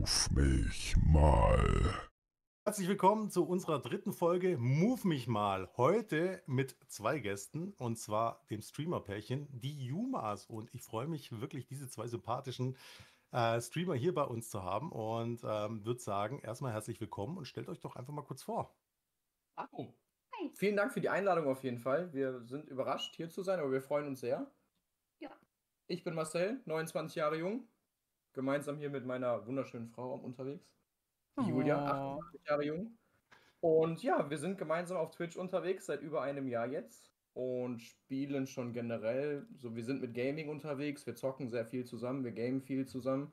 [0.00, 2.08] Ruf mich mal.
[2.64, 5.68] Herzlich willkommen zu unserer dritten Folge Move mich mal.
[5.76, 10.46] Heute mit zwei Gästen und zwar dem Streamer-Pärchen, die Yumas.
[10.46, 12.78] Und ich freue mich wirklich, diese zwei sympathischen
[13.32, 17.44] äh, Streamer hier bei uns zu haben und ähm, würde sagen, erstmal herzlich willkommen und
[17.44, 18.74] stellt euch doch einfach mal kurz vor.
[19.58, 19.94] Hallo.
[20.54, 22.10] Vielen Dank für die Einladung auf jeden Fall.
[22.14, 24.50] Wir sind überrascht, hier zu sein, aber wir freuen uns sehr.
[25.18, 25.30] Ja.
[25.88, 27.68] Ich bin Marcel, 29 Jahre jung.
[28.32, 30.64] Gemeinsam hier mit meiner wunderschönen Frau unterwegs.
[31.40, 32.18] Die Julia, Oh.
[32.20, 32.98] 28 Jahre jung.
[33.60, 38.46] Und ja, wir sind gemeinsam auf Twitch unterwegs seit über einem Jahr jetzt und spielen
[38.46, 39.46] schon generell.
[39.56, 43.32] So, wir sind mit Gaming unterwegs, wir zocken sehr viel zusammen, wir gamen viel zusammen.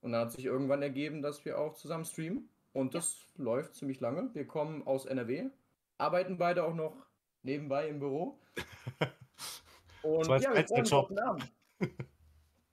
[0.00, 2.48] Und dann hat sich irgendwann ergeben, dass wir auch zusammen streamen.
[2.72, 4.30] Und das läuft ziemlich lange.
[4.34, 5.50] Wir kommen aus NRW,
[5.98, 6.94] arbeiten beide auch noch
[7.42, 8.38] nebenbei im Büro.
[10.02, 11.52] Und So als ja, wir freuen uns auf den Abend.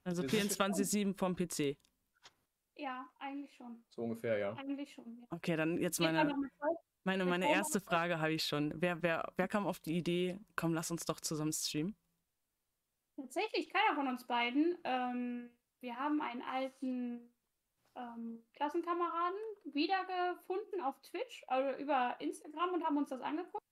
[0.06, 1.76] Also Wir sind 24-7 vom PC.
[2.76, 3.84] Ja, eigentlich schon.
[3.88, 4.52] So ungefähr, ja.
[4.52, 5.18] Eigentlich schon.
[5.18, 5.26] Ja.
[5.30, 6.32] Okay, dann jetzt meine,
[7.02, 8.72] meine, meine erste Frage habe ich schon.
[8.80, 11.96] Wer, wer, wer kam auf die Idee, komm, lass uns doch zusammen streamen?
[13.16, 14.78] Tatsächlich keiner von uns beiden.
[14.84, 17.34] Ähm, wir haben einen alten
[17.96, 23.64] ähm, Klassenkameraden wiedergefunden auf Twitch, also über Instagram und haben uns das angeguckt.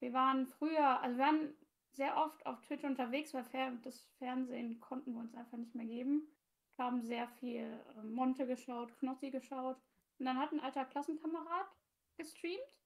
[0.00, 1.54] Wir waren früher, also wir waren
[1.92, 5.86] sehr oft auf Twitch unterwegs, weil Fer das Fernsehen konnten wir uns einfach nicht mehr
[5.86, 6.28] geben.
[6.76, 7.62] Wir haben sehr viel
[7.96, 9.76] äh, Monte geschaut, Knossi geschaut.
[10.18, 11.66] Und dann hat ein alter Klassenkamerad
[12.16, 12.78] gestreamt.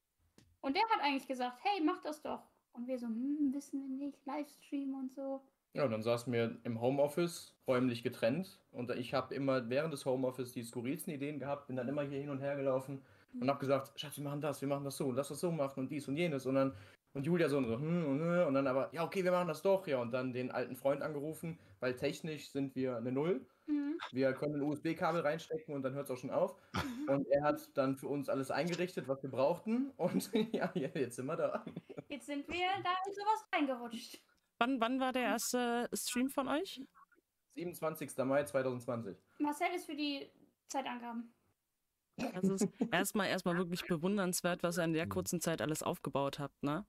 [0.60, 2.42] Und der hat eigentlich gesagt, hey, mach das doch.
[2.72, 5.42] Und wir so, hm, wissen wir nicht, Livestream und so.
[5.74, 8.60] Ja, und dann saßen wir im Homeoffice, räumlich getrennt.
[8.70, 12.20] Und ich habe immer während des Homeoffice die skurrilsten Ideen gehabt, bin dann immer hier
[12.20, 13.02] hin und her gelaufen
[13.40, 15.80] und habe gesagt, Schatz, wir machen das, wir machen das so, lass das so machen
[15.80, 16.46] und dies und jenes.
[16.46, 16.76] Und dann,
[17.14, 19.48] und Julia so, und so hm, und, äh, und dann aber, ja, okay, wir machen
[19.48, 19.86] das doch.
[19.86, 23.46] Ja, und dann den alten Freund angerufen, weil technisch sind wir eine Null.
[23.66, 23.98] Mhm.
[24.10, 26.56] Wir können ein USB-Kabel reinstecken und dann hört es auch schon auf.
[27.06, 29.90] Und er hat dann für uns alles eingerichtet, was wir brauchten.
[29.96, 31.64] Und ja, ja, jetzt sind wir da.
[32.08, 34.20] Jetzt sind wir da in sowas reingerutscht.
[34.58, 36.82] Wann, wann war der erste Stream von euch?
[37.54, 38.16] 27.
[38.24, 39.16] Mai 2020.
[39.38, 40.30] Marcel ist für die
[40.68, 41.32] Zeitangaben.
[42.16, 46.62] Das ist erstmal erstmal wirklich bewundernswert, was ihr in der kurzen Zeit alles aufgebaut habt,
[46.62, 46.86] ne?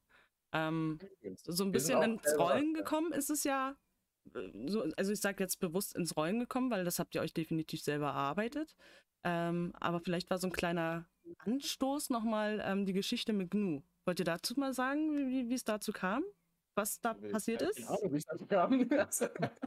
[0.55, 0.99] Ähm,
[1.43, 3.75] so ein bisschen ins Rollen gekommen ist es ja.
[4.33, 7.33] äh, So, also ich sage jetzt bewusst ins Rollen gekommen, weil das habt ihr euch
[7.33, 8.75] definitiv selber erarbeitet.
[9.23, 13.81] Ähm, aber vielleicht war so ein kleiner Anstoß nochmal ähm, die Geschichte mit Gnu.
[14.05, 16.23] Wollt ihr dazu mal sagen, wie, wie es dazu kam?
[16.75, 17.89] Was da passiert Ja, ist?
[17.89, 18.71] Ahnung, wie es dazu kam.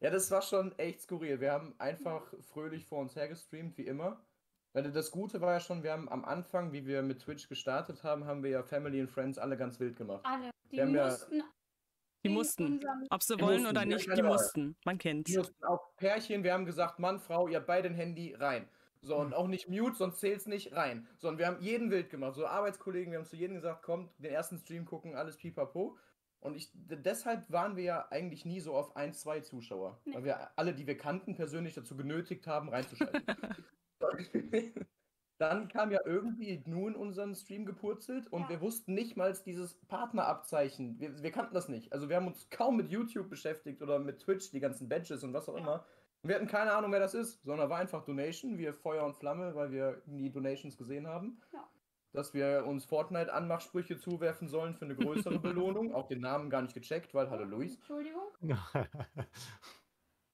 [0.00, 1.40] ja, das war schon echt skurril.
[1.40, 4.22] Wir haben einfach fröhlich vor uns hergestreamt, wie immer.
[4.74, 8.02] Weil Das Gute war ja schon, wir haben am Anfang, wie wir mit Twitch gestartet
[8.04, 10.24] haben, haben wir ja Family and Friends alle ganz wild gemacht.
[10.24, 10.50] Alle.
[10.70, 11.42] Die Wir haben ja- mussten.
[12.24, 12.80] Die mussten.
[13.10, 14.22] Ob sie Die wollen mussten, oder nicht, die Wahl.
[14.22, 14.76] mussten.
[14.84, 15.30] Man kennt's.
[15.30, 18.68] Wir mussten auch Pärchen, wir haben gesagt, Mann, Frau, ihr habt beide ein Handy rein.
[19.04, 21.08] So, und auch nicht mute, sonst zählt's nicht rein.
[21.18, 22.36] So, und wir haben jeden wild gemacht.
[22.36, 25.98] So, Arbeitskollegen, wir haben zu jedem gesagt, kommt, den ersten Stream gucken, alles pipapo.
[26.38, 30.00] Und ich, deshalb waren wir ja eigentlich nie so auf ein, zwei Zuschauer.
[30.04, 30.14] Nee.
[30.14, 33.22] Weil wir alle, die wir kannten, persönlich dazu genötigt haben, reinzuschalten.
[35.38, 38.48] Dann kam ja irgendwie nun unseren Stream gepurzelt und Ja.
[38.50, 41.00] wir wussten nicht mal dieses Partnerabzeichen.
[41.00, 41.92] Wir, wir kannten das nicht.
[41.92, 45.32] Also wir haben uns kaum mit YouTube beschäftigt oder mit Twitch, die ganzen Badges und
[45.32, 45.60] was auch Ja.
[45.62, 45.86] immer.
[46.22, 49.16] Und wir hatten keine Ahnung, wer das ist, sondern war einfach Donation, wir Feuer und
[49.16, 51.40] Flamme, weil wir nie Donations gesehen haben.
[51.52, 51.68] Ja.
[52.12, 55.92] Dass wir uns Fortnite-Anmachsprüche zuwerfen sollen für eine größere Belohnung.
[55.92, 57.74] Auch den Namen gar nicht gecheckt, weil, hallo Luis.
[57.76, 58.22] Entschuldigung.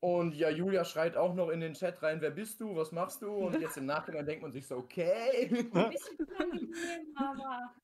[0.00, 3.22] Und ja, Julia schreit auch noch in den Chat rein, wer bist du, was machst
[3.22, 3.30] du?
[3.30, 5.48] Und jetzt im Nachhinein denkt man sich so, okay.
[5.50, 7.74] Ein bisschen unangenehm, aber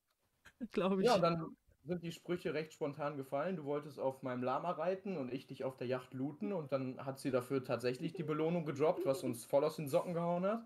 [0.71, 1.07] Glaube ich.
[1.07, 3.57] Ja, und dann sind die Sprüche recht spontan gefallen.
[3.57, 7.03] Du wolltest auf meinem Lama reiten und ich dich auf der Yacht looten und dann
[7.05, 10.65] hat sie dafür tatsächlich die Belohnung gedroppt, was uns voll aus den Socken gehauen hat.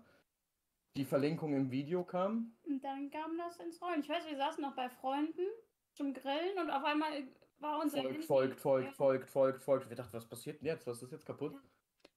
[0.96, 2.56] Die Verlinkung im Video kam.
[2.66, 4.00] und dann kam das ins Rollen.
[4.00, 5.46] Ich weiß, wir saßen noch bei Freunden
[5.92, 7.22] zum Grillen und auf einmal
[7.60, 8.92] war unser Folgt, Handy- folgt, folgt, Ja.
[8.92, 9.88] folgt, folgt, folgt.
[9.90, 10.86] Wir dachten, was passiert denn jetzt?
[10.86, 11.54] Was ist jetzt kaputt?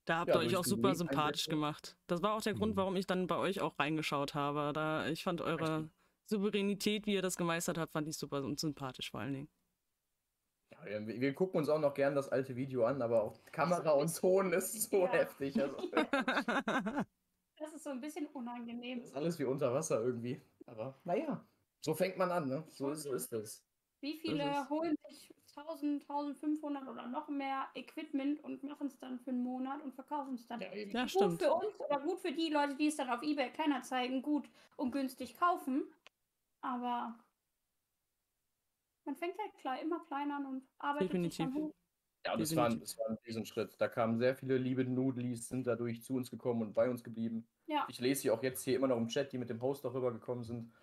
[0.06, 1.96] Da habt Ja, ihr euch durch auch super sympathisch gemacht.
[2.08, 2.78] Das war auch der Grund, Mhm.
[2.78, 4.74] warum ich dann bei euch auch reingeschaut habe.
[4.74, 5.90] Da ich fand eure
[6.26, 9.50] Souveränität, wie ihr das gemeistert habt, fand ich super und sympathisch vor allen Dingen.
[10.72, 13.92] Ja, wir, wir gucken uns auch noch gern das alte Video an, aber auch Kamera
[13.92, 15.12] und Ton ist so Ja.
[15.12, 15.60] heftig.
[15.62, 15.78] Also,
[17.58, 19.00] Das ist so ein bisschen unangenehm.
[19.00, 20.42] das ist alles wie unter Wasser irgendwie.
[20.66, 21.46] Aber naja,
[21.82, 22.64] so fängt man an, ne?
[22.70, 23.64] So, ist- so ist es.
[24.04, 29.30] Wie viele holen sich 1000, 1500 oder noch mehr Equipment und machen es dann für
[29.30, 30.60] einen Monat und verkaufen es dann?
[30.60, 30.92] Ja, eben.
[30.92, 31.42] Ja, gut stimmt.
[31.42, 34.92] für uns oder gut für die Leute, die es dann auf eBay Kleinanzeigen gut und
[34.92, 35.86] günstig kaufen.
[36.60, 37.18] Aber
[39.06, 41.56] man fängt halt klein, immer klein an und arbeitet sich dann Definitiv.
[41.56, 41.74] hoch.
[42.26, 42.96] Ja, das war, ein- Definitiv.
[42.96, 43.76] das war ein Riesenschritt.
[43.80, 47.48] Da kamen sehr viele liebe Noodlies, sind dadurch zu uns gekommen und bei uns geblieben.
[47.68, 47.86] Ja.
[47.88, 50.12] Ich lese sie auch jetzt hier immer noch im Chat, die mit dem Host darüber
[50.12, 50.74] gekommen sind.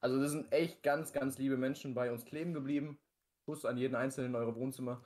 [0.00, 2.98] Also das sind echt ganz, ganz liebe Menschen bei uns kleben geblieben.
[3.44, 5.04] Kuss an jeden Einzelnen in eure Wohnzimmer.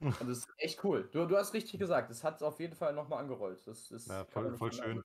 [0.00, 1.08] Und das ist echt cool.
[1.12, 3.66] Du, du hast richtig gesagt, es hat auf jeden Fall nochmal angerollt.
[3.66, 5.02] Das ist Ja, voll- voll schön.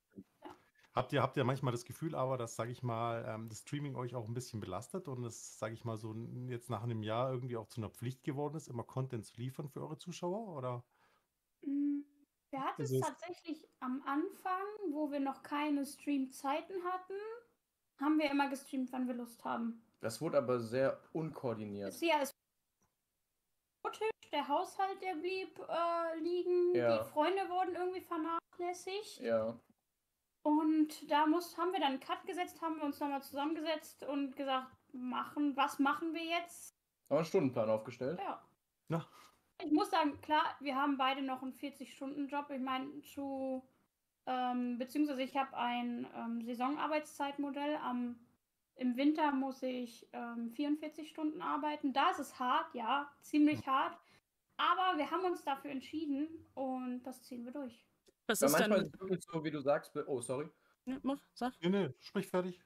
[0.94, 3.95] Habt ihr, habt ihr manchmal das Gefühl aber, dass, sage ich mal, ähm, das Streaming
[3.95, 6.13] euch auch ein bisschen belastet und es, sage ich mal, so
[6.47, 9.69] jetzt nach einem Jahr irgendwie auch zu einer Pflicht geworden ist, immer Content zu liefern
[9.69, 10.57] für eure Zuschauer?
[10.57, 10.83] Oder?
[11.62, 12.01] Mm,
[12.50, 17.13] Wir hatten Es es ist- tatsächlich am Anfang, wo wir noch keine Streamzeiten hatten,
[18.00, 19.81] haben wir immer gestreamt, wann wir Lust haben.
[20.01, 22.00] Das wurde aber sehr unkoordiniert.
[22.01, 22.31] Ja, es
[24.31, 27.00] der Haushalt, der blieb äh, liegen, Ja.
[27.00, 29.22] die Freunde wurden irgendwie vernachlässigt.
[29.22, 29.60] Ja.
[30.44, 34.36] Und da muss, haben wir dann einen Cut gesetzt, haben wir uns nochmal zusammengesetzt und
[34.36, 36.69] gesagt, machen, was machen wir jetzt?
[37.10, 38.19] Haben wir einen Stundenplan aufgestellt.
[38.19, 38.42] Ja.
[38.90, 39.06] Ja.
[39.62, 42.50] Ich muss sagen, klar, wir haben beide noch einen 40-Stunden-Job.
[42.51, 43.68] Ich meine, zu,
[44.29, 47.77] ähm, beziehungsweise ich habe ein ähm, Saisonarbeitszeitmodell.
[47.77, 48.15] Am,
[48.75, 51.93] Im Winter muss ich ähm, 44 Stunden arbeiten.
[51.93, 53.97] Da ist es hart, ja, ziemlich hart.
[54.57, 57.87] Aber wir haben uns dafür entschieden und das ziehen wir durch.
[58.27, 58.87] Was Ja, ist manchmal denn.
[58.87, 59.95] ist es wirklich so, wie du sagst.
[60.05, 60.47] Oh, sorry.
[60.85, 61.53] Ja, mach, sag.
[61.61, 62.61] Nee, nee, sprich fertig.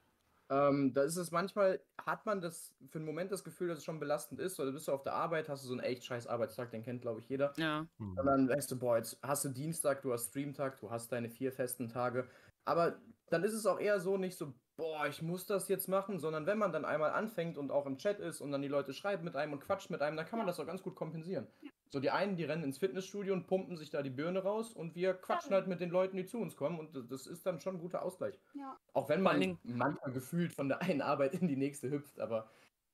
[0.54, 3.84] Ähm, da ist es manchmal, hat man das für einen Moment das Gefühl, dass es
[3.84, 6.26] schon belastend ist, oder bist du auf der Arbeit, hast du so einen echt scheiß
[6.28, 7.54] Arbeitstag, den kennt, glaube ich, jeder.
[7.56, 7.86] Ja.
[7.98, 8.18] Hm.
[8.18, 11.30] Und dann weißt du, boah, jetzt hast du Dienstag, du hast Streamtag, du hast deine
[11.30, 12.28] vier festen Tage.
[12.64, 16.18] Aber dann ist es auch eher so nicht so, boah, ich muss das jetzt machen,
[16.20, 18.92] sondern wenn man dann einmal anfängt und auch im Chat ist und dann die Leute
[18.92, 20.48] schreiben mit einem und quatscht mit einem, dann kann man Ja.
[20.48, 21.48] das auch ganz gut kompensieren.
[21.94, 24.96] So, die einen, die rennen ins Fitnessstudio und pumpen sich da die Birne raus und
[24.96, 25.58] wir quatschen Ja.
[25.58, 28.02] halt mit den Leuten, die zu uns kommen und das- ist dann schon ein guter
[28.02, 28.34] Ausgleich.
[28.54, 28.76] Ja.
[28.94, 32.50] Auch wenn man manchmal gefühlt von der einen Arbeit in die nächste hüpft, aber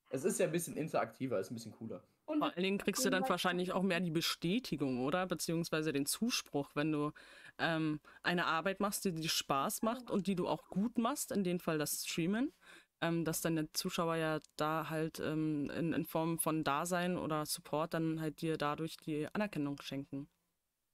[0.09, 2.03] es ist ja ein bisschen interaktiver, ist ein bisschen cooler.
[2.27, 5.25] Und Vor allen Dingen kriegst du dann wahrscheinlich auch mehr die Bestätigung, oder?
[5.25, 7.11] Beziehungsweise den Zuspruch, wenn du
[7.57, 11.43] ähm, eine Arbeit machst, die dir Spaß macht und die du auch gut machst, in
[11.43, 12.53] dem Fall das Streamen,
[13.01, 17.45] ähm, dass dann der Zuschauer ja da halt ähm, in, in Form von Dasein oder
[17.45, 20.29] Support dann halt dir dadurch die Anerkennung schenken.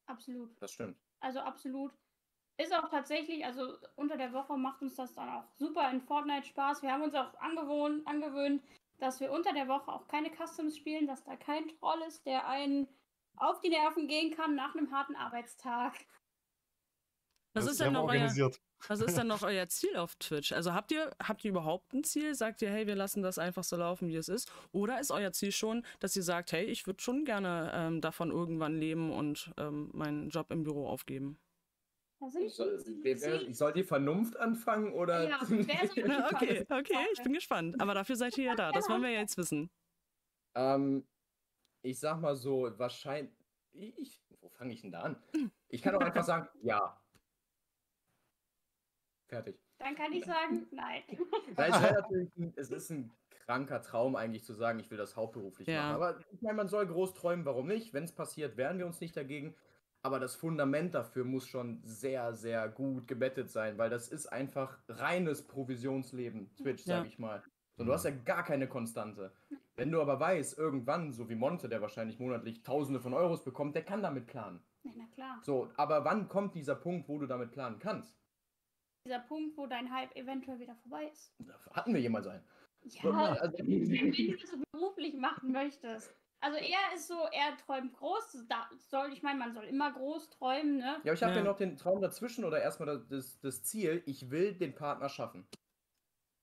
[0.06, 0.50] absolut.
[0.62, 0.98] Das stimmt.
[1.20, 1.94] Also absolut.
[2.60, 6.48] Ist auch tatsächlich, also unter der Woche macht uns das dann auch super in Fortnite
[6.48, 6.82] Spaß.
[6.82, 8.64] Wir haben uns auch angewohnt, angewöhnt,
[8.98, 12.48] dass wir unter der Woche auch keine Customs spielen, dass da kein Troll ist, der
[12.48, 12.88] einen
[13.36, 15.94] auf die Nerven gehen kann nach einem harten Arbeitstag.
[17.58, 18.30] Was Das ist denn noch euer,
[18.88, 20.52] was ist denn noch euer Ziel auf Twitch?
[20.52, 22.36] Also habt ihr, habt ihr überhaupt ein Ziel?
[22.36, 24.52] Sagt ihr, hey, wir lassen das einfach so laufen, wie es ist?
[24.72, 28.32] Oder ist euer Ziel schon, dass ihr sagt, hey, ich würde schon gerne ähm, davon
[28.32, 31.40] irgendwann leben und ähm, meinen Job im Büro aufgeben?
[32.40, 32.84] Ich soll,
[33.48, 35.30] ich soll die Vernunft anfangen oder?
[35.30, 35.40] Ja,
[36.08, 37.80] Na, okay, okay, ich bin gespannt.
[37.80, 38.72] Aber dafür seid ihr ja da.
[38.72, 39.70] Das wollen wir ja jetzt wissen.
[40.56, 41.08] ähm,
[41.84, 43.34] ich sag mal so, wahrscheinlich.
[43.72, 45.24] Ich, wo fange ich denn da an?
[45.70, 47.00] Ich kann auch einfach sagen, ja.
[49.28, 49.60] Fertig.
[49.78, 51.04] Dann kann ich sagen, nein.
[51.56, 55.16] Weil es, natürlich ein, es ist ein kranker Traum eigentlich zu sagen, ich will das
[55.16, 55.92] hauptberuflich Ja.
[55.92, 55.96] machen.
[55.96, 57.94] Aber ich meine, man soll groß träumen, warum nicht?
[57.94, 59.56] Wenn es passiert, wehren wir uns nicht dagegen.
[60.04, 64.80] Aber das Fundament dafür muss schon sehr, sehr gut gebettet sein, weil das ist einfach
[64.88, 66.98] reines Provisionsleben, Twitch, Ja.
[67.00, 67.44] sag ich mal.
[67.78, 69.34] Und du hast ja gar keine Konstante.
[69.76, 73.76] Wenn du aber weißt, irgendwann, so wie Monte, der wahrscheinlich monatlich Tausende von Euros bekommt,
[73.76, 74.64] der kann damit planen.
[74.84, 75.40] Ja, na klar.
[75.44, 78.18] So, aber wann kommt dieser Punkt, wo du damit planen kannst?
[79.08, 81.34] Dieser Punkt, wo dein Hype eventuell wieder vorbei ist.
[81.72, 82.44] Hatten wir jemals einen.
[82.84, 86.14] Ja, Also, wenn du das so beruflich machen möchtest.
[86.42, 88.44] Also er ist so, er träumt groß.
[88.50, 90.98] Da soll, ich meine, man soll immer groß träumen, ne?
[91.06, 91.40] Ja, ich habe ja.
[91.40, 91.46] Ja.
[91.46, 95.48] noch den Traum dazwischen oder erstmal das, das, das Ziel, ich will den Partner schaffen.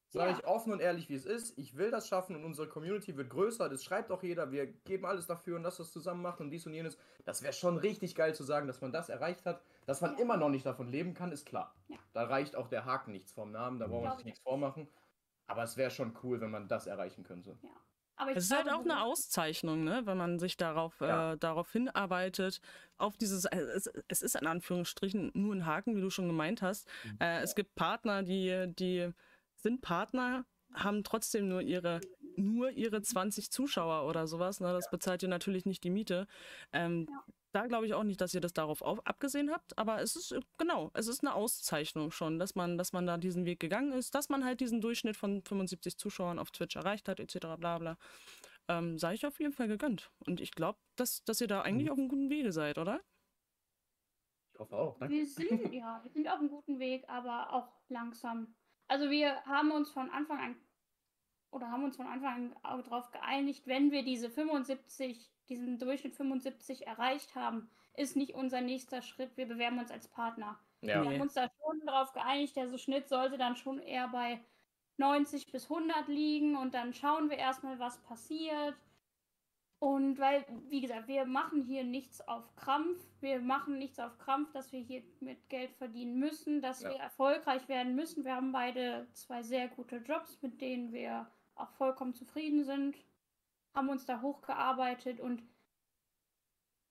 [0.08, 0.38] Sage Ja.
[0.38, 1.58] ich offen und ehrlich, wie es ist.
[1.58, 3.68] Ich will das schaffen und unsere Community wird größer.
[3.68, 4.50] Das schreibt auch jeder.
[4.52, 6.96] Wir geben alles dafür und lass das zusammen machen und dies und jenes.
[7.26, 9.62] Das wäre schon richtig geil zu sagen, dass man das erreicht hat.
[9.86, 10.20] Dass man Ja.
[10.22, 11.74] immer noch nicht davon leben kann, ist klar.
[11.88, 11.96] Ja.
[12.12, 13.78] Da reicht auch der Haken nichts vom Namen.
[13.78, 14.88] Da braucht man Glaub sich ich nichts vormachen.
[15.46, 17.58] Aber es wäre schon cool, wenn man das erreichen könnte.
[18.16, 20.02] Aber ich Es ist halt auch eine Auszeichnung, ne?
[20.04, 21.32] wenn man sich darauf, Ja.
[21.32, 22.60] äh, darauf hinarbeitet,
[22.96, 26.62] auf dieses, äh, es, es ist in Anführungsstrichen nur ein Haken, wie du schon gemeint
[26.62, 26.88] hast.
[27.18, 29.10] Äh, es gibt Partner, die, die
[29.56, 32.00] sind Partner, haben trotzdem nur ihre,
[32.36, 34.60] nur ihre 20 Zuschauer oder sowas.
[34.60, 34.72] Ne?
[34.72, 36.26] Das bezahlt ihr natürlich nicht die Miete.
[36.72, 37.24] Ähm, Ja.
[37.52, 40.32] Da glaube ich auch nicht, dass ihr das darauf auf, abgesehen habt, aber es ist,
[40.32, 43.92] äh, genau, es ist eine Auszeichnung schon, dass man, dass man da diesen Weg gegangen
[43.92, 47.38] ist, dass man halt diesen Durchschnitt von 75 Zuschauern auf Twitch erreicht hat, etc.
[47.56, 47.96] bla bla
[48.68, 50.10] ähm, sei ich auf jeden Fall gegönnt.
[50.26, 53.00] Und ich glaube, dass, dass ihr da eigentlich auf einem guten Wege seid, oder?
[54.52, 54.98] Ich hoffe auch.
[54.98, 55.14] Danke.
[55.14, 58.54] Wir sind, ja, wir sind auf einem guten Weg, aber auch langsam.
[58.88, 60.56] Also wir haben uns von Anfang an
[61.54, 66.86] oder haben uns von Anfang an darauf geeinigt, wenn wir diese 75, diesen Durchschnitt 75
[66.86, 70.58] erreicht haben, ist nicht unser nächster Schritt, wir bewerben uns als Partner.
[70.80, 71.02] Ja.
[71.02, 74.40] Wir haben uns da schon darauf geeinigt, der so Schnitt sollte dann schon eher bei
[74.96, 78.74] 90 bis 100 liegen und dann schauen wir erstmal, was passiert.
[79.78, 82.98] Und weil, wie gesagt, wir machen hier nichts auf Krampf.
[83.20, 86.90] Wir machen nichts auf Krampf, dass wir hier mit Geld verdienen müssen, dass Ja.
[86.90, 88.24] wir erfolgreich werden müssen.
[88.24, 92.96] Wir haben beide zwei sehr gute Jobs, mit denen wir auch vollkommen zufrieden sind,
[93.74, 95.42] haben uns da hochgearbeitet und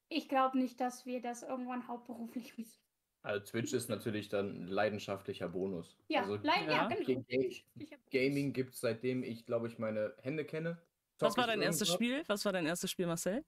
[0.10, 2.80] ich glaube nicht, dass wir das irgendwann hauptberuflich müssen.
[3.26, 5.98] Also Twitch ist natürlich dann ein leidenschaftlicher Bonus.
[6.10, 6.90] Ja, also leider, ja.
[6.90, 7.24] ja, genau.
[7.24, 10.82] Hab- Gaming gibt es seitdem ich, glaube ich, meine Hände kenne.
[11.20, 12.06] Was war dein erstes irgendwas.
[12.06, 12.24] Spiel?
[12.28, 13.46] Was war dein erstes Spiel, Marcel?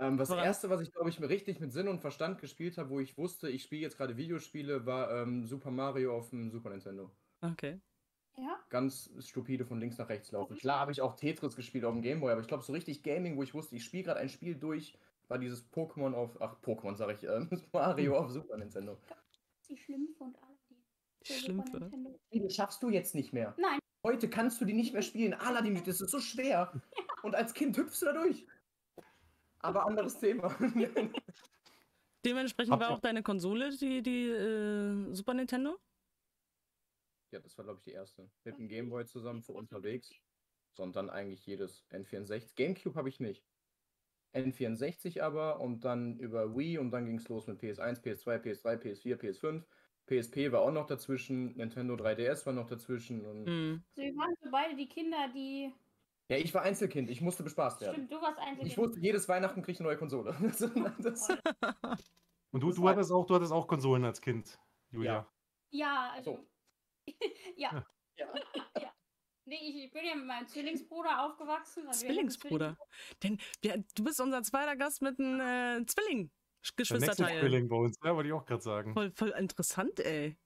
[0.00, 2.78] Ähm, das Woran- erste, was ich, glaube ich, mir richtig mit Sinn und Verstand gespielt
[2.78, 6.50] habe, wo ich wusste, ich spiele jetzt gerade Videospiele, war ähm, Super Mario auf dem
[6.50, 7.10] Super Nintendo.
[7.42, 7.78] Okay.
[8.38, 10.56] Ja, Ganz stupide von links nach rechts laufen.
[10.56, 13.36] Klar habe ich auch Tetris gespielt auf dem Gameboy, aber ich glaube, so richtig Gaming,
[13.36, 16.94] wo ich wusste, ich spiele gerade ein Spiel durch, war dieses Pokémon auf, ach, Pokémon
[16.94, 18.96] sage ich, ähm, Mario auf Super Nintendo.
[19.68, 20.84] die Schlümpfe und Aladdin.
[21.26, 21.78] Die Schlümpfe.
[21.80, 22.20] Nintendo.
[22.32, 23.54] Die schaffst du jetzt nicht mehr.
[23.58, 23.80] Nein.
[24.06, 25.34] Heute kannst du die nicht mehr spielen.
[25.34, 26.72] Aladdin, das ist so schwer.
[27.22, 28.46] Und als Kind hüpfst du da durch.
[29.58, 30.54] Aber anderes Thema.
[32.24, 35.78] Dementsprechend Habt war auch deine Konsole die, die äh, Super Nintendo?
[37.30, 38.30] Ja, das war, glaube ich, die erste.
[38.44, 40.14] Mit dem Gameboy zusammen für unterwegs.
[40.72, 42.54] Sondern eigentlich jedes N64.
[42.54, 43.44] Gamecube habe ich nicht.
[44.34, 48.76] N64 aber und dann über Wii und dann ging es los mit PS1, PS2, PS3,
[48.76, 49.64] PS4, PS5.
[50.06, 53.24] PSP war auch noch dazwischen, Nintendo 3DS war noch dazwischen.
[53.24, 53.48] Und.
[53.48, 55.72] Also wir waren so beide die Kinder, die.
[56.30, 57.94] Ja, ich war Einzelkind, ich musste bespaßt werden.
[57.94, 58.66] Stimmt, du warst einzig.
[58.66, 60.34] Ich wusste, jedes Weihnachten kriege ich eine neue Konsole.
[60.98, 61.28] das,
[62.50, 64.58] Und du, du, hattest auch, du hattest auch Konsolen als Kind,
[64.90, 65.26] Julia.
[65.70, 66.36] Ja, also.
[66.36, 66.46] So.
[67.56, 67.84] ja.
[68.16, 68.34] Ja.
[68.80, 68.94] ja.
[69.48, 71.86] Nee, ich, ich bin ja mit meinem Zwillingsbruder aufgewachsen.
[71.86, 72.76] also Zwillingsbruder.
[73.22, 76.30] Denn wir, du bist unser zweiter Gast mit einem äh, Zwilling.
[76.66, 77.40] Der Geschwisterteil.
[77.40, 78.92] Zwilling bei uns, ja, wollte ich auch gerade sagen.
[78.92, 80.36] Voll, voll interessant, ey.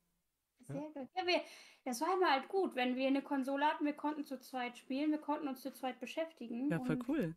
[0.61, 0.95] Sehr gut.
[1.17, 1.41] Ja, wir,
[1.85, 5.11] das war immer halt gut, wenn wir eine Konsole hatten, wir konnten zu zweit spielen,
[5.11, 6.71] wir konnten uns zu zweit beschäftigen.
[6.71, 7.37] Ja, voll cool.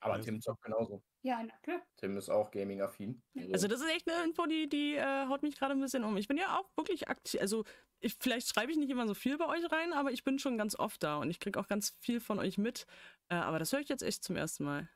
[0.00, 1.02] aber Ja, Tim zockt genauso.
[1.22, 1.82] Ja, na klar.
[1.96, 3.22] Tim ist auch Gaming-affin.
[3.52, 6.16] Also das ist echt eine Info, die, die äh, haut mich gerade ein bisschen um.
[6.16, 7.40] Ich bin ja auch wirklich aktiv.
[7.40, 7.64] Also
[8.00, 10.56] ich, vielleicht schreibe ich nicht immer so viel bei euch rein, aber ich bin schon
[10.56, 12.86] ganz oft da und ich kriege auch ganz viel von euch mit.
[13.28, 14.88] Äh, aber das höre ich jetzt echt zum ersten Mal.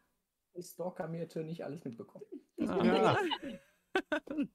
[0.55, 2.25] Ich Stalker mir nicht alles mitbekommen.
[2.57, 3.19] Ja.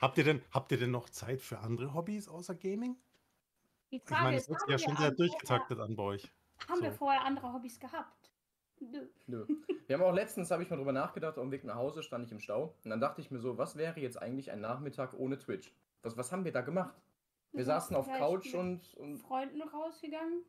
[0.00, 2.96] Habt ihr, denn, habt ihr denn noch Zeit für andere Hobbys außer Gaming?
[3.90, 6.02] Die Ich Frage meine, ist, es wird haben, ja wir schon sehr durchgetaktet an bei
[6.04, 6.32] euch.
[6.68, 6.98] haben wir So.
[6.98, 8.27] vorher andere Hobbys gehabt?
[8.80, 9.08] Nö.
[9.26, 9.46] Nö.
[9.86, 12.24] Wir haben auch letztens, habe ich mal drüber nachgedacht, auf dem Weg nach Hause stand
[12.24, 12.74] ich im Stau.
[12.84, 15.74] Und dann dachte ich mir so, was wäre jetzt eigentlich ein Nachmittag ohne Twitch?
[16.02, 16.94] Was, was haben wir da gemacht?
[17.52, 19.18] Wir saßen auf Couch und, und.
[19.18, 20.44] Freunden rausgegangen.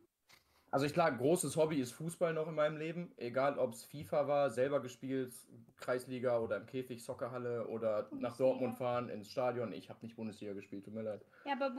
[0.72, 3.12] Also ich klar, großes Hobby ist Fußball noch in meinem Leben.
[3.16, 5.34] Egal ob es FIFA war, selber gespielt,
[5.76, 8.36] Kreisliga oder im Käfig, Soccerhalle oder nach Bundesliga.
[8.38, 9.72] Dortmund fahren, ins Stadion.
[9.72, 11.24] Ich habe nicht Bundesliga gespielt, tut mir leid.
[11.44, 11.74] Ja, aber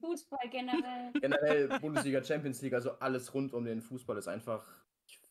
[0.00, 1.12] Fußball generell.
[1.20, 4.66] Generell Bundesliga, Champions League, also alles rund um den Fußball ist einfach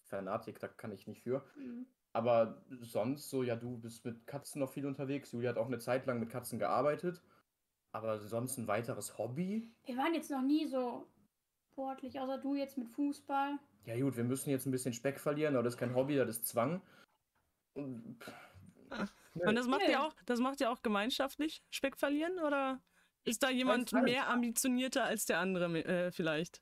[0.10, 1.46] Fanatik, da kann ich nicht für.
[1.56, 1.86] Mhm.
[2.12, 5.32] Aber sonst so, ja, du bist mit Katzen noch viel unterwegs.
[5.32, 7.22] Julia hat auch eine Zeit lang mit Katzen gearbeitet.
[7.92, 9.72] Aber sonst ein weiteres Hobby?
[9.86, 11.08] Wir waren jetzt noch nie so
[11.72, 13.58] sportlich, außer du jetzt mit Fußball.
[13.86, 16.30] Ja gut, wir müssen jetzt ein bisschen Speck verlieren, aber das ist kein Hobby, das
[16.30, 16.82] ist Zwang.
[17.74, 18.20] Und,
[19.36, 19.92] Und das macht Nö.
[19.92, 22.40] ihr auch, das macht ihr auch gemeinschaftlich, Speck verlieren?
[22.40, 22.82] Oder
[23.24, 26.62] ist da jemand mehr ambitionierter als der andere äh, vielleicht?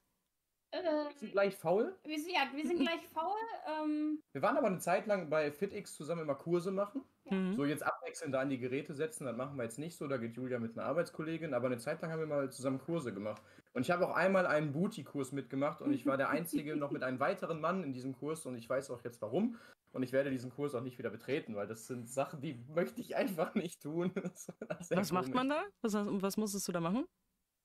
[0.71, 1.95] Äh, wir sind gleich faul.
[2.03, 3.35] wir, sind, ja, wir sind gleich faul.
[3.67, 7.03] Ähm, Wir waren aber eine Zeit lang bei FitX zusammen immer Kurse machen.
[7.29, 7.53] Mhm.
[7.55, 10.07] So jetzt abwechselnd da an die Geräte setzen, das machen wir jetzt nicht so.
[10.07, 13.13] Da geht Julia mit einer Arbeitskollegin, aber eine Zeit lang haben wir mal zusammen Kurse
[13.13, 13.41] gemacht.
[13.73, 17.03] Und ich habe auch einmal einen Booty-Kurs mitgemacht und ich war der Einzige noch mit
[17.03, 19.57] einem weiteren Mann in diesem Kurs und ich weiß auch jetzt warum.
[19.93, 23.01] Und ich werde diesen Kurs auch nicht wieder betreten, weil das sind Sachen, die möchte
[23.01, 24.11] ich einfach nicht tun.
[24.89, 25.33] Was macht komisch.
[25.33, 25.63] man da?
[25.81, 27.05] Was, was musstest du da machen?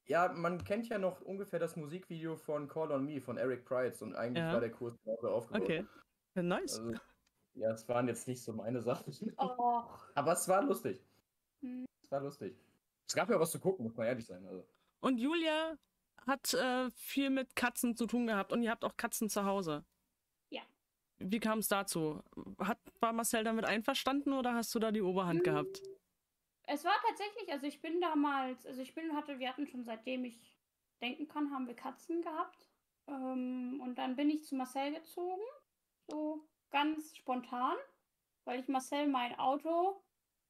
[0.06, 4.02] Ja, man kennt ja noch ungefähr das Musikvideo von Call on Me von Eric Price
[4.02, 4.52] und eigentlich Ja.
[4.52, 5.62] war der Kurs genauso aufgebaut.
[5.62, 5.86] Okay.
[6.34, 6.78] Ja, nice.
[6.78, 6.94] Also,
[7.54, 9.12] ja, es waren jetzt nicht so meine Sachen.
[9.38, 10.08] och.
[10.14, 11.04] Aber es war lustig.
[11.60, 11.84] Hm.
[12.02, 12.56] Es war lustig.
[13.06, 14.44] Es gab ja was zu gucken, muss man ehrlich sein.
[14.46, 14.66] Also.
[15.00, 15.76] Und Julia
[16.26, 19.84] hat äh, viel mit Katzen zu tun gehabt und ihr habt auch Katzen zu Hause.
[20.50, 20.62] Ja.
[21.18, 22.22] Wie kam es dazu?
[22.58, 25.44] Hat, war Marcel damit einverstanden oder hast du da die Oberhand Hm.
[25.44, 25.82] gehabt?
[26.72, 30.24] Es war tatsächlich, also ich bin damals, also ich bin, hatte, wir hatten schon seitdem
[30.24, 30.58] ich
[31.02, 32.66] denken kann, haben wir Katzen gehabt.
[33.08, 35.42] Ähm, und dann bin ich zu Marcel gezogen,
[36.06, 37.76] so ganz spontan,
[38.44, 40.02] weil ich Marcel mein Auto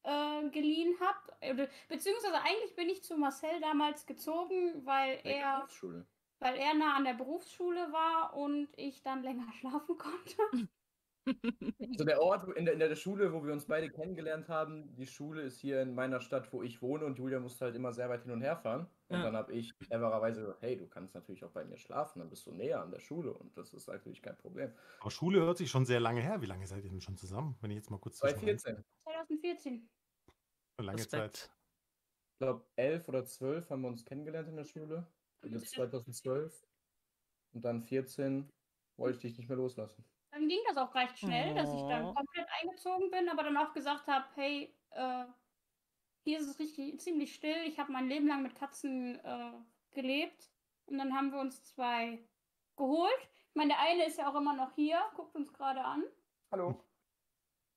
[0.05, 1.69] äh, geliehen habe.
[1.89, 5.67] Beziehungsweise eigentlich bin ich zu Marcel damals gezogen, weil er,
[6.39, 10.37] weil er nah an der Berufsschule war und ich dann länger schlafen konnte.
[11.93, 15.07] Also der Ort in der, in der Schule, wo wir uns beide kennengelernt haben, die
[15.07, 18.09] Schule ist hier in meiner Stadt, wo ich wohne und Julia musste halt immer sehr
[18.09, 18.87] weit hin und her fahren.
[19.09, 19.23] Und Ja.
[19.25, 22.47] dann habe ich clevererweise gesagt, hey, du kannst natürlich auch bei mir schlafen, dann bist
[22.47, 24.73] du näher an der Schule und das ist natürlich kein Problem.
[25.01, 26.41] Aber Schule hört sich schon sehr lange her.
[26.43, 27.57] Wie lange seid ihr denn schon zusammen?
[27.61, 28.85] Wenn ich jetzt mal kurz zwischen- 2014.
[29.05, 29.89] 2014.
[30.79, 31.37] Eine lange Respekt.
[31.37, 31.53] Zeit.
[32.35, 35.07] Ich glaube, 11 oder 12 haben wir uns kennengelernt in der Schule.
[35.45, 36.65] Und jetzt 2012.
[37.55, 38.49] Und dann 14
[38.99, 40.05] wollte ich dich nicht mehr loslassen.
[40.33, 42.15] Dann ging das auch recht schnell, dass ich dann Oh.
[42.15, 45.27] komplett eingezogen bin, aber dann auch gesagt habe, hey, äh,
[46.25, 47.65] hier ist es richtig ziemlich still.
[47.67, 49.53] Ich habe mein Leben lang mit Katzen äh,
[49.91, 50.51] gelebt.
[50.87, 52.27] Und dann haben wir uns zwei
[52.77, 53.13] geholt.
[53.51, 56.05] Ich meine, der eine ist ja auch immer noch hier, guckt uns gerade an.
[56.51, 56.83] Hallo.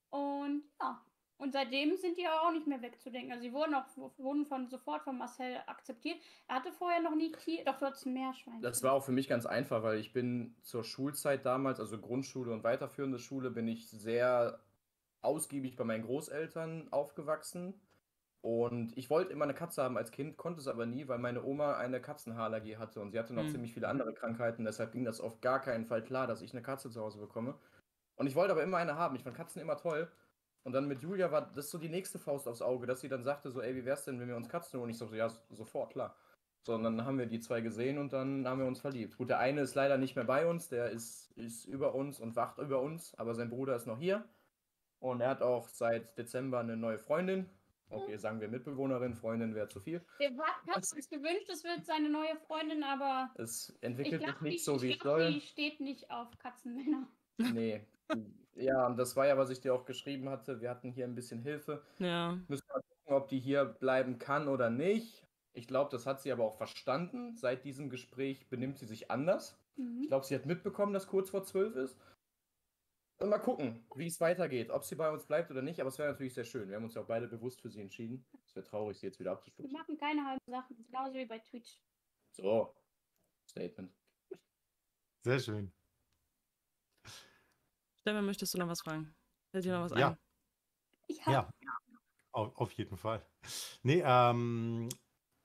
[0.10, 1.06] Und ja,
[1.38, 3.32] und seitdem sind die auch nicht mehr wegzudenken.
[3.32, 3.86] Also sie wurden auch
[4.18, 6.18] wurden von sofort von Marcel akzeptiert.
[6.48, 8.62] Er hatte vorher noch nie Tier, doch hattest ein Meerschwein.
[8.62, 12.52] Das war auch für mich ganz einfach, weil ich bin zur Schulzeit damals, also Grundschule
[12.54, 14.60] und weiterführende Schule, bin ich sehr
[15.22, 17.82] ausgiebig bei meinen Großeltern aufgewachsen.
[18.42, 21.44] Und ich wollte immer eine Katze haben als Kind, konnte es aber nie, weil meine
[21.44, 23.50] Oma eine Katzenhaarallergie hatte und sie hatte noch Hm.
[23.50, 24.66] ziemlich viele andere Krankheiten.
[24.66, 27.60] Deshalb ging das auf gar keinen Fall klar, dass ich eine Katze zu Hause bekomme.
[28.16, 29.16] Und ich wollte aber immer eine haben.
[29.16, 30.12] Ich fand Katzen immer toll.
[30.66, 33.24] Und dann mit Julia war das so die nächste Faust aufs Auge, dass sie dann
[33.24, 34.86] sagte so, ey, wie wär's denn, wenn wir uns Katzen holen?
[34.86, 36.16] Und ich so, ja, sofort, klar.
[36.64, 39.16] So, und dann haben wir die zwei gesehen und dann haben wir uns verliebt.
[39.16, 42.36] Gut, der eine ist leider nicht mehr bei uns, der ist, ist über uns und
[42.36, 44.28] wacht über uns, aber sein Bruder ist noch hier.
[44.98, 47.48] Und er hat auch seit Dezember eine neue Freundin.
[47.92, 50.04] Okay, sagen wir Mitbewohnerin, Freundin wäre zu viel.
[50.18, 54.64] Wir hatten uns gewünscht, es wird seine neue Freundin, aber Es entwickelt sich nicht die,
[54.64, 55.32] so, wie ich soll.
[55.32, 57.08] die steht nicht auf Katzenmänner.
[57.38, 57.86] Nee.
[58.56, 60.62] Ja, und das war ja, was ich dir auch geschrieben hatte.
[60.62, 61.84] Wir hatten hier ein bisschen Hilfe.
[62.00, 62.40] Ja.
[62.48, 65.28] Müssen wir gucken, ob die hier bleiben kann oder nicht.
[65.54, 67.36] Ich glaube, das hat sie aber auch verstanden.
[67.36, 69.58] Seit diesem Gespräch benimmt sie sich anders.
[69.78, 70.08] Ich Mhm.
[70.08, 71.98] glaube, sie hat mitbekommen, dass kurz vor zwölf ist.
[73.18, 75.80] Und mal gucken, wie es weitergeht, ob sie bei uns bleibt oder nicht.
[75.80, 76.68] Aber es wäre natürlich sehr schön.
[76.70, 78.26] Wir haben uns ja auch beide bewusst für sie entschieden.
[78.46, 79.72] Es wäre traurig, sie jetzt wieder Wir abzustoßen.
[79.72, 81.78] machen keine halben Sachen, genauso wie bei Twitch.
[82.32, 82.74] So,
[83.50, 83.94] Statement.
[85.24, 85.72] Sehr schön.
[88.06, 89.16] Stefan, möchtest du noch was fragen?
[89.52, 90.10] Fällt dir noch was Ja.
[90.10, 90.18] ein?
[91.08, 91.50] Ich habe Ja,
[92.34, 93.28] auf, auf jeden Fall.
[93.84, 94.90] Nee, ähm,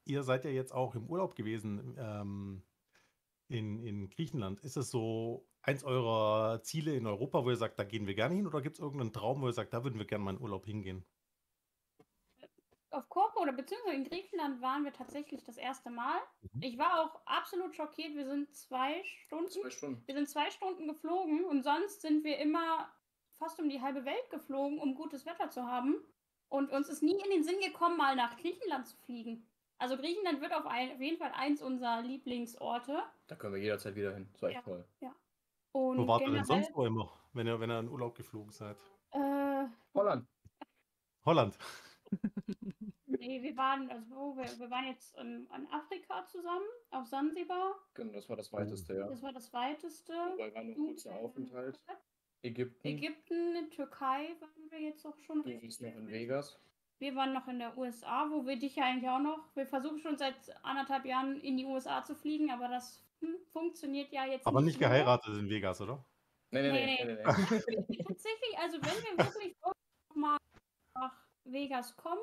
[0.07, 2.65] ihr seid ja jetzt auch im Urlaub gewesen ähm,
[3.49, 4.61] in, in Griechenland.
[4.61, 8.37] Ist es so eins eurer Ziele in Europa, wo ihr sagt, da gehen wir gerne
[8.37, 8.47] hin?
[8.47, 10.67] Oder gibt es irgendeinen Traum, wo ihr sagt, da würden wir gerne mal in Urlaub
[10.67, 11.07] hingehen?
[13.41, 16.19] Oder beziehungsweise in Griechenland waren wir tatsächlich das erste Mal.
[16.53, 16.63] Mhm.
[16.63, 18.15] Ich war auch absolut schockiert.
[18.15, 20.03] Wir sind zwei Stunden, Zwei Stunden.
[20.07, 22.89] wir sind zwei Stunden geflogen und sonst sind wir immer
[23.33, 25.97] fast um die halbe Welt geflogen, um gutes Wetter zu haben.
[26.49, 29.47] Und uns ist nie in den Sinn gekommen, mal nach Griechenland zu fliegen.
[29.79, 33.03] Also Griechenland wird auf, ein, auf jeden Fall eins unserer Lieblingsorte.
[33.29, 34.29] Da können wir jederzeit wieder hin.
[34.33, 34.63] Das war echt Ja.
[34.63, 34.85] toll.
[35.73, 38.51] Und Wo wart ihr denn sonst wo immer, wenn ihr, wenn ihr in Urlaub geflogen
[38.51, 38.77] seid?
[39.13, 40.27] Äh, Holland.
[41.25, 41.57] Holland.
[43.21, 47.75] nee, wir waren, also wo, wir, wir waren jetzt in, in Afrika zusammen, auf Sansibar.
[47.95, 49.07] Genau, das war das weiteste, ja.
[49.07, 50.13] Das war das weiteste.
[50.13, 51.81] Wobei war nur ein kurzer Aufenthalt.
[52.43, 52.89] Ägypten.
[52.89, 55.43] Ägypten, Türkei waren wir jetzt auch schon.
[55.43, 56.59] Du bist noch in Vegas.
[56.99, 59.55] Wir waren noch in der USA, wo wir dich ja eigentlich auch noch.
[59.55, 64.13] Wir versuchen schon seit anderthalb Jahren in die USA zu fliegen, aber das hm, funktioniert
[64.13, 64.81] ja jetzt Aber nicht so.
[64.81, 66.05] geheiratet in Vegas, oder?
[66.51, 67.05] Nee, nee, nee.
[67.05, 68.05] Nee, nee, nee.
[68.07, 69.73] Tatsächlich, also wenn wir wirklich noch
[70.15, 70.37] mal
[70.95, 72.23] nach Vegas kommen,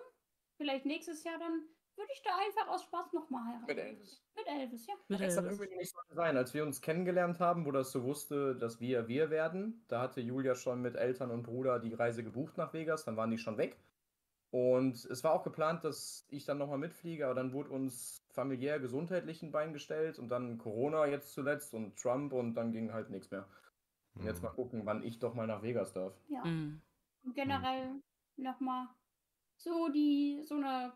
[0.57, 1.63] vielleicht nächstes Jahr, dann
[1.95, 3.65] würde ich da einfach aus Spaß nochmal heiraten.
[3.67, 4.21] Mit Elvis.
[4.35, 4.93] Mit Elvis, ja.
[5.07, 6.37] Mit Es hat irgendwie nicht so sein.
[6.37, 10.21] Als wir uns kennengelernt haben, wo das so wusste, dass wir wir werden, da hatte
[10.21, 13.57] Julia schon mit Eltern und Bruder die Reise gebucht nach Vegas, dann waren die schon
[13.57, 13.77] weg.
[14.49, 18.79] Und es war auch geplant, dass ich dann nochmal mitfliege, aber dann wurde uns familiär
[18.79, 23.09] gesundheitlich ein Bein gestellt und dann Corona jetzt zuletzt und Trump und dann ging halt
[23.09, 23.45] nichts mehr.
[24.15, 26.13] Und jetzt mal gucken, wann ich doch mal nach Vegas darf.
[26.29, 26.43] ja.
[26.45, 26.81] Mhm.
[27.23, 28.01] Und generell
[28.37, 28.87] nochmal
[29.57, 30.93] so die, so eine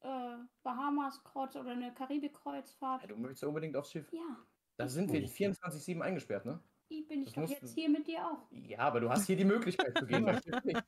[0.00, 3.02] äh, Bahamas-Kreuz oder eine Karibik-Kreuzfahrt.
[3.02, 4.10] Ja, du möchtest ja unbedingt aufs Schiff.
[4.12, 6.62] Ja, Da sind wir 24-7 eingesperrt, ne?
[6.90, 8.46] die bin ich Das doch jetzt hier mit dir auch.
[8.50, 10.24] Ja, aber du hast hier die Möglichkeit zu gehen.
[10.24, 10.82] das Schiff nicht.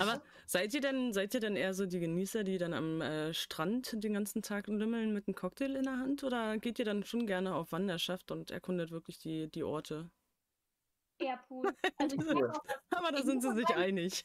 [0.00, 3.34] Aber seid ihr denn, seid ihr denn eher so die Genießer, die dann am äh,
[3.34, 6.22] Strand den ganzen Tag lümmeln mit einem Cocktail in der Hand?
[6.24, 10.10] Oder geht ihr dann schon gerne auf Wanderschaft und erkundet wirklich die, die Orte?
[11.18, 11.74] eher Pool.
[11.98, 12.34] Also ich, Cool.
[12.48, 14.24] mag auch, Aber da Ich sind sie sich einig.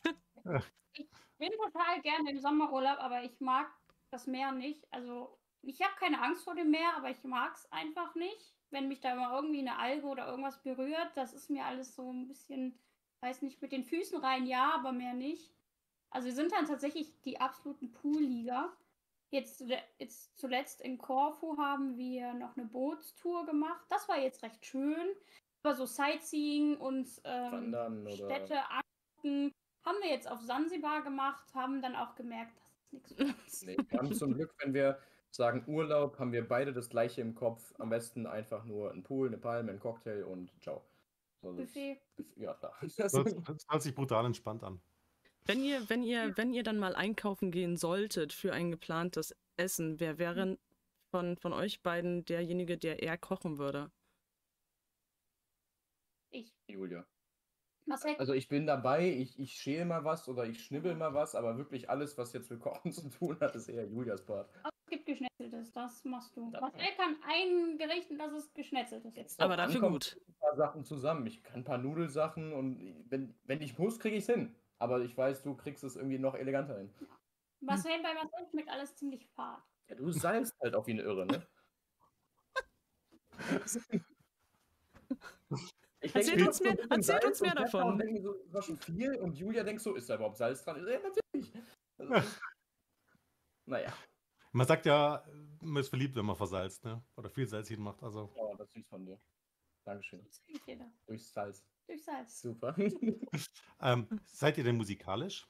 [0.94, 3.72] Ich bin total gerne im Sommerurlaub, aber ich mag
[4.12, 4.86] das Meer nicht.
[4.92, 8.56] Also ich habe keine Angst vor dem Meer, aber ich mag es einfach nicht.
[8.72, 12.12] Wenn mich da mal irgendwie eine Alge oder irgendwas berührt, das ist mir alles so
[12.12, 12.80] ein bisschen,
[13.22, 15.54] weiß nicht, mit den Füßen rein ja, aber mehr nicht.
[16.10, 18.76] Also wir sind dann tatsächlich die absoluten Poolliga.
[19.34, 23.86] Jetzt, zule- jetzt zuletzt in Korfu haben wir noch eine Bootstour gemacht.
[23.90, 25.16] Das war jetzt recht schön.
[25.64, 27.72] Aber so Sightseeing und ähm,
[28.10, 29.54] Städte angucken
[29.86, 33.62] haben wir jetzt auf Sansibar gemacht, haben dann auch gemerkt, das ist nichts für uns.
[33.66, 35.00] Nee, wir haben zum Glück, wenn wir
[35.32, 37.74] sagen Urlaub, haben wir beide das gleiche im Kopf.
[37.80, 40.84] Am besten einfach nur ein Pool, eine Palme, ein Cocktail und ciao.
[41.42, 42.00] So, das- Buffet.
[42.36, 42.76] Ja, klar.
[42.82, 43.14] Das, das
[43.70, 44.80] hört sich brutal entspannt an.
[45.46, 50.00] Wenn ihr, wenn ihr, wenn ihr dann mal einkaufen gehen solltet für ein geplantes Essen,
[50.00, 50.60] wer wäre
[51.10, 53.90] von, von euch beiden derjenige, der eher kochen würde?
[56.30, 56.54] Ich.
[56.68, 57.06] Julia.
[57.86, 61.36] Marcel, Also ich bin dabei, ich, ich schäle mal was oder ich schnibbel mal was,
[61.36, 64.50] aber wirklich alles, was jetzt mit Kochen zu tun hat, ist eher Julias Part.
[64.64, 66.52] es gibt Geschnetzeltes, das machst du.
[66.52, 69.16] Das- Marcel kann ein Gericht und das ist Geschnetzeltes.
[69.16, 70.18] Jetzt Aber dafür gut.
[70.28, 71.26] Ein paar Sachen zusammen.
[71.26, 74.56] Ich kann ein paar Nudelsachen und wenn, wenn ich muss, kriege ich es hin.
[74.78, 76.94] Aber ich weiß, du kriegst es irgendwie noch eleganter hin.
[77.62, 79.62] Marcel, bei Marcel schmeckt alles ziemlich fad.
[79.90, 81.48] Ja, du salzt halt auf wie eine Irre, ne?
[86.04, 87.84] Ich Erzählt denk, uns mehr- erzählt uns mehr davon.
[87.84, 90.38] Und denk mir so, das war schon viel und Julia denkt so, ist da überhaupt
[90.38, 90.86] Salz dran?
[90.88, 91.54] Ja, natürlich.
[92.00, 92.14] Also,
[93.68, 93.94] naja,
[94.52, 95.24] Man sagt ja,
[95.62, 97.04] man ist verliebt, wenn man versalzt, ne?
[97.16, 98.02] Oder viel Salz macht.
[98.04, 99.20] Also, oh, das ist süß von dir.
[99.86, 100.24] Dankeschön.
[100.26, 100.92] Das kriegt jeder.
[101.06, 101.64] Durchs Salz.
[101.88, 102.42] Durch Salz.
[102.42, 102.76] Super.
[103.82, 105.48] ähm, seid ihr denn musikalisch?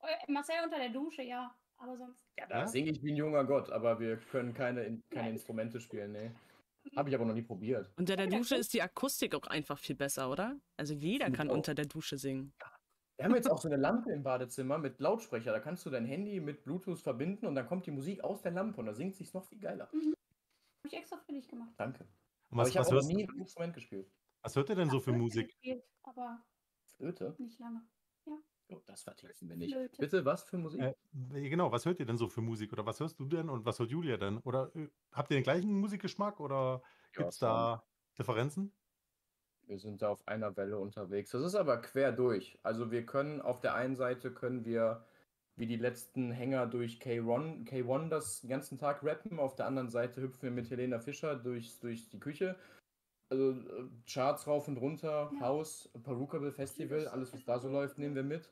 [0.00, 1.54] Eu- Marcel unter der Dusche, ja.
[1.78, 2.24] Aber sonst.
[2.36, 2.66] Ja, da Ja?
[2.68, 5.32] singe ich wie ein junger Gott, aber wir können keine, in- keine Nein.
[5.34, 6.34] Instrumente spielen, ne.
[6.96, 7.92] Habe ich aber noch nie probiert.
[7.96, 10.56] Unter der Dusche ist die Akustik auch einfach viel besser, oder?
[10.76, 12.52] Also jeder kann unter der Dusche singen.
[13.16, 15.50] Wir haben jetzt auch so eine Lampe im Badezimmer mit Lautsprecher.
[15.52, 18.52] Da kannst du dein Handy mit Bluetooth verbinden und dann kommt die Musik aus der
[18.52, 19.88] Lampe und da singt sich's noch viel geiler.
[19.88, 20.14] Habe
[20.84, 21.72] ich extra für dich gemacht.
[21.76, 22.04] Danke.
[22.50, 24.08] Und Aber was, ich habe was, noch nie ein Instrument gespielt.
[24.42, 25.48] was hört ihr denn so für Musik?
[25.48, 26.44] gespielt, aber
[26.96, 27.34] Flöte?
[27.38, 27.82] nicht lange.
[28.70, 29.72] Oh, das vertiefen wir nicht.
[29.72, 29.96] Flöte.
[29.98, 30.80] Bitte, was für Musik?
[30.80, 30.94] Äh,
[31.48, 32.72] genau, was hört ihr denn so für Musik?
[32.72, 34.38] Oder was hörst du denn und was hört Julia denn?
[34.38, 36.82] Oder äh, habt ihr den gleichen Musikgeschmack oder
[37.14, 37.82] Ja, gibt es da
[38.18, 38.72] Differenzen?
[39.66, 41.30] Wir sind da auf einer Welle unterwegs.
[41.30, 42.58] Das ist aber quer durch.
[42.62, 45.04] Also wir können auf der einen Seite können wir
[45.56, 49.38] wie die letzten Hänger durch K1, K1 das den ganzen Tag rappen.
[49.38, 52.56] Auf der anderen Seite hüpfen wir mit Helena Fischer durch, durch die Küche.
[53.30, 55.40] Also äh, Charts rauf und runter, Ja.
[55.40, 58.50] Haus, Perukable Festival, alles was da so läuft, nehmen wir mit.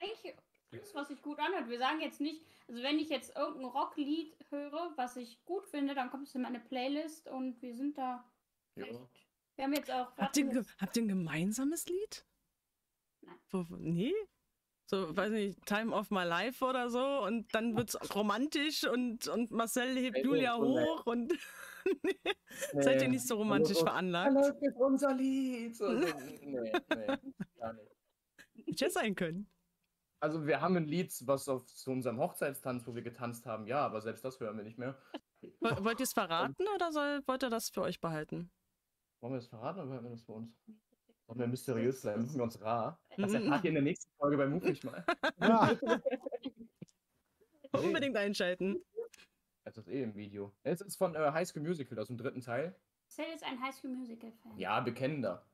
[0.00, 0.34] Eigentlich
[0.70, 1.68] das, was sich gut anhört.
[1.68, 5.94] Wir sagen jetzt nicht, also wenn ich jetzt irgendein Rocklied höre, was ich gut finde,
[5.94, 8.24] dann kommt es in meine Playlist und wir sind da.
[8.76, 8.86] Ja.
[9.56, 10.16] Wir haben jetzt auch.
[10.16, 12.24] Habt ihr, habt ihr ein gemeinsames Lied?
[13.22, 13.38] Nein.
[13.50, 14.14] Wo- nee?
[14.90, 19.50] So, weiß nicht, Time of My Life oder so und dann wird's romantisch und, und
[19.50, 21.30] Marcel hebt Nee, Julia hoch und
[22.72, 24.34] seid ihr nicht so romantisch Also, veranlagt?
[24.34, 25.76] Hallo, ist unser Lied.
[25.76, 26.72] So, so, nee, nee,
[27.58, 27.86] gar nicht.
[28.66, 29.50] Hätte ja sein können.
[30.20, 33.84] Also wir haben ein Lied, was auf zu unserem Hochzeitstanz, wo wir getanzt haben, ja,
[33.84, 34.98] aber selbst das hören wir nicht mehr.
[35.60, 38.50] Woll- Wollt ihr es verraten oder soll, wollt ihr das für euch behalten?
[39.20, 40.50] Wollen wir das verraten oder behalten wir das für uns?
[41.28, 42.22] Wollen wir mysteriös sein?
[42.22, 42.98] Müssen wir uns rar?
[43.16, 43.36] Das Mhm.
[43.36, 45.04] erfahrt ihr in der nächsten Folge bei Move mich mal.
[45.40, 45.70] Ja,
[47.70, 47.80] Nee.
[47.86, 48.82] Unbedingt einschalten.
[49.64, 50.54] Das ist eh im Video.
[50.62, 52.74] Es ist von äh, High School Musical aus dem dritten Teil.
[53.04, 54.58] Marcel ist ein High School Musical Fan.
[54.58, 55.46] Ja, bekennender.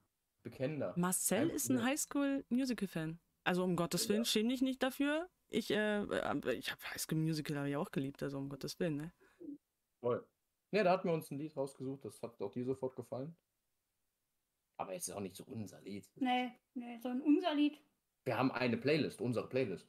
[0.44, 0.94] Bekennender.
[0.96, 1.90] Marcel ist ein Problem.
[1.90, 3.18] Highschool-Musical-Fan.
[3.44, 5.28] Also um Gottes Willen, schäme dich nicht dafür.
[5.48, 6.02] Ich, äh,
[6.52, 9.12] ich habe Highschool-Musical hab ich auch geliebt, also um Gottes Willen, ne?
[10.00, 10.24] Voll.
[10.70, 13.34] Ja, da hatten wir uns ein Lied rausgesucht, das hat auch dir sofort gefallen.
[14.76, 16.08] Aber es ist auch nicht so unser Lied.
[16.16, 17.80] Nee, nee, so ein unser Lied.
[18.24, 19.88] Wir haben eine Playlist, unsere Playlist.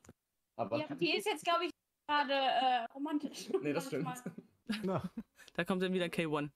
[0.58, 1.72] Aber Ja, die ist jetzt, glaube ich,
[2.08, 3.50] gerade äh, romantisch.
[3.62, 4.08] nee, das stimmt.
[4.84, 5.10] na,
[5.54, 6.50] Da kommt dann wieder K1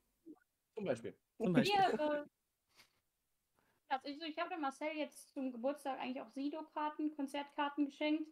[0.76, 1.18] Zum Beispiel.
[1.38, 1.80] zum Beispiel.
[1.80, 2.26] Wir, äh,
[3.90, 8.30] also ich, ich habe dem Marcel jetzt zum Geburtstag eigentlich auch Sido-Karten, Konzertkarten geschenkt.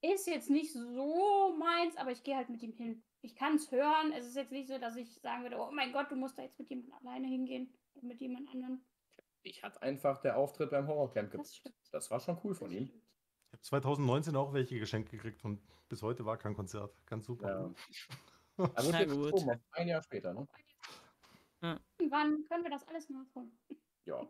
[0.00, 3.02] Ist jetzt nicht so meins, aber ich gehe halt mit ihm hin.
[3.22, 4.12] Ich kann es hören.
[4.12, 6.42] Es ist jetzt nicht so, dass ich sagen würde, oh mein Gott, du musst da
[6.42, 7.74] jetzt mit jemand alleine hingehen.
[7.94, 8.84] Oder mit jemand anderen.
[9.46, 11.56] Ich hatte einfach der Auftritt beim Horrorcamp Das gepasst.
[11.56, 11.74] stimmt.
[11.92, 12.84] Das war schon cool von Das ihm.
[12.86, 16.96] ich habe 2019 auch welche geschenkt gekriegt und bis heute war kein Konzert.
[17.06, 17.74] Ganz super.
[18.56, 18.66] Ja.
[18.66, 19.34] Wurde Na gut.
[19.34, 20.48] auf ein Jahr später, ne?
[21.98, 23.58] Irgendwann können wir das alles nachholen.
[24.06, 24.26] Ja.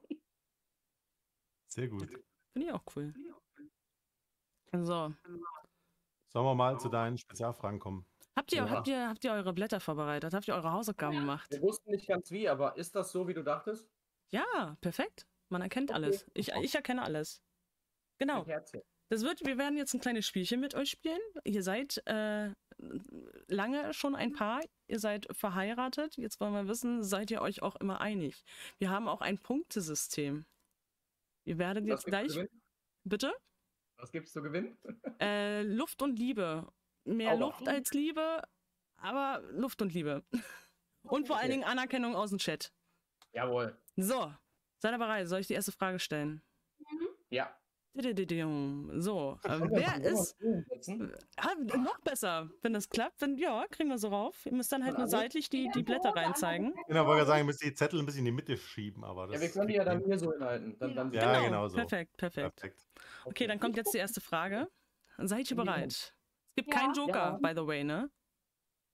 [1.68, 2.08] Sehr gut.
[2.52, 3.12] Finde ich auch cool.
[4.72, 5.12] So.
[6.28, 8.06] Sollen wir mal zu deinen Spezialfragen kommen?
[8.36, 8.70] Habt ihr, Ja.
[8.70, 10.34] habt, ihr, habt ihr eure Blätter vorbereitet?
[10.34, 11.20] Habt ihr eure Hausaufgaben Ja.
[11.20, 11.50] gemacht?
[11.52, 13.88] Wir wussten nicht ganz wie, aber ist das so, wie du dachtest?
[14.34, 15.26] Ja, perfekt.
[15.48, 15.96] Man erkennt Okay.
[15.96, 16.26] alles.
[16.34, 17.40] Ich, ich erkenne alles.
[18.18, 18.44] Genau.
[19.10, 21.20] Das wird, wir werden jetzt ein kleines Spielchen mit euch spielen.
[21.44, 22.50] Ihr seid äh,
[23.48, 26.16] lange schon ein Paar, ihr seid verheiratet.
[26.16, 28.44] Jetzt wollen wir wissen, seid ihr euch auch immer einig?
[28.78, 30.46] Wir haben auch ein Punktesystem.
[31.44, 32.48] Ihr werdet Was jetzt gleich.
[33.04, 33.32] Bitte?
[33.98, 34.76] Was gibt's zu gewinnen?
[35.20, 36.66] Äh, Luft und Liebe.
[37.04, 37.38] mehr Aua.
[37.38, 38.42] Luft als Liebe,
[38.96, 40.24] aber Luft und Liebe.
[41.04, 41.50] Und vor allen.
[41.50, 42.72] Dingen Anerkennung aus dem Chat.
[43.32, 43.78] Jawohl.
[43.96, 44.32] So,
[44.78, 45.28] seid ihr bereit?
[45.28, 46.42] Soll ich die erste Frage stellen?
[47.30, 47.56] Ja.
[47.96, 50.36] So, äh, wer ist?
[51.36, 53.20] Ah, noch besser, wenn das klappt.
[53.20, 54.46] Wenn, ja, kriegen wir so rauf.
[54.46, 56.74] Ihr müsst dann halt nur seitlich die, die Blätter reinzeigen.
[56.88, 59.28] Genau, wollte ich sagen, ihr müsst die Zettel ein bisschen in die Mitte schieben, aber
[59.28, 60.76] das Ja, wir können die ja dann hier so hinhalten.
[60.80, 61.76] Dann, dann Ja, genau so.
[61.76, 62.56] Perfekt, perfekt.
[62.56, 62.80] Perfekt.
[63.26, 64.68] Okay, dann kommt jetzt die erste Frage.
[65.18, 65.92] Seid ihr bereit?
[65.92, 66.80] Es gibt Ja.
[66.80, 67.38] keinen Joker, Ja.
[67.40, 68.10] by the way, ne?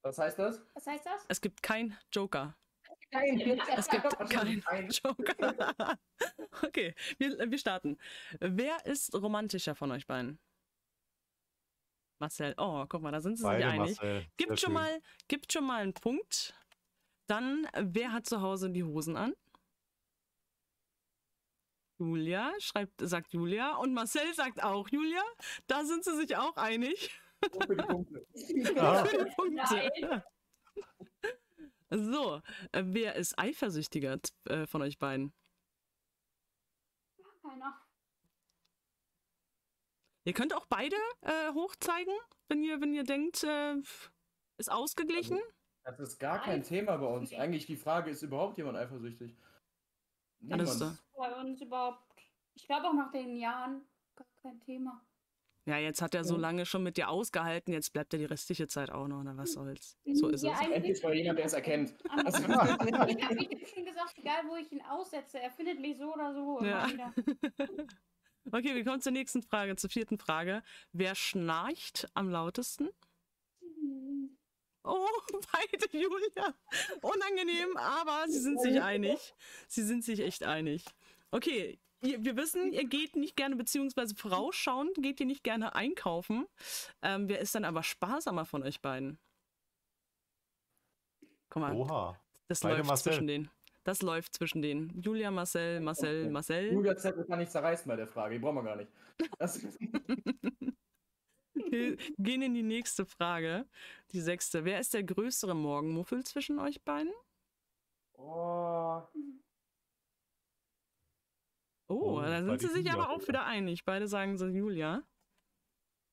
[0.02, 0.62] Was heißt das?
[0.74, 1.24] Was heißt das?
[1.28, 2.54] Es gibt keinen Joker.
[3.12, 3.40] Nein,
[3.76, 5.64] Es gibt keinen Joker.
[6.62, 7.98] okay, wir, wir starten.
[8.40, 10.38] Wer ist romantischer von euch beiden?
[12.20, 12.54] Marcel.
[12.58, 13.78] Oh, guck mal, da sind sie sich Beide einig.
[13.96, 14.20] Marcel.
[14.20, 14.72] Sehr Gibt schon, schön.
[14.74, 16.54] mal, gibt schon mal einen Punkt.
[17.26, 19.34] Dann, wer hat zu Hause die Hosen an?
[21.98, 25.22] Julia schreibt, sagt Julia und Marcel sagt auch Julia.
[25.66, 27.10] Da sind sie sich auch einig.
[27.66, 28.26] Für die Punkte.
[28.74, 29.04] Ja.
[29.04, 29.92] Für die Punkte.
[30.00, 30.22] Nein.
[31.90, 32.40] So,
[32.72, 35.32] äh, wer ist eifersüchtiger äh, von euch beiden?
[37.42, 37.80] Keiner.
[40.24, 42.14] Ihr könnt auch beide äh, hochzeigen,
[42.48, 43.76] wenn ihr, wenn ihr denkt, äh,
[44.58, 45.40] ist ausgeglichen.
[45.84, 46.62] Das ist gar kein Nein.
[46.62, 47.32] Thema bei uns.
[47.32, 49.36] Eigentlich die Frage, ist überhaupt jemand eifersüchtig?
[50.50, 50.96] Alles Niemand.
[50.96, 51.18] so.
[51.18, 52.04] Bei uns überhaupt.
[52.54, 53.82] Ich glaube auch nach den Jahren
[54.14, 55.02] gar kein Thema.
[55.70, 58.66] Ja, jetzt hat er so lange schon mit dir ausgehalten, jetzt bleibt er die restliche
[58.66, 59.96] Zeit auch noch, oder was soll's.
[60.14, 60.68] So ist Ja, es.
[60.68, 61.94] Endlich mal jemand, der es erkennt.
[62.08, 66.12] Also, Ich habe ihm schon gesagt, egal wo ich ihn aussetze, er findet mich so
[66.12, 66.88] oder so immer Ja.
[66.92, 67.14] wieder.
[68.52, 70.62] Okay, wir kommen zur nächsten Frage, zur vierten Frage.
[70.92, 72.88] Wer schnarcht am lautesten?
[73.60, 74.36] Hm.
[74.82, 75.06] Oh,
[75.52, 76.54] beide Julia.
[77.02, 79.34] Unangenehm, aber sie sind sich einig.
[79.68, 80.84] Sie sind sich echt einig.
[81.30, 86.46] Okay, wir wissen, ihr geht nicht gerne, beziehungsweise vorausschauend geht ihr nicht gerne einkaufen.
[87.02, 89.18] Ähm, wer ist dann aber sparsamer von euch beiden?
[91.50, 92.18] Guck mal, Oha.
[92.48, 93.12] das beide läuft Marcel.
[93.12, 93.50] zwischen denen.
[93.84, 95.00] Das läuft zwischen denen.
[95.00, 96.30] Julia, Marcel, Marcel, Okay.
[96.30, 96.72] Marcel.
[96.72, 98.34] Julia Zettel kann ich zerreißen bei der Frage.
[98.34, 98.90] Die brauchen wir gar nicht.
[99.38, 99.60] Das,
[101.54, 103.66] Wir gehen in die nächste Frage.
[104.12, 104.64] Die sechste.
[104.64, 107.12] Wer ist der größere Morgenmuffel zwischen euch beiden?
[108.14, 109.02] oh,
[111.90, 113.84] Oh, Oh, da sind sie sich aber auch wieder einig.
[113.84, 115.02] Beide sagen so Julia.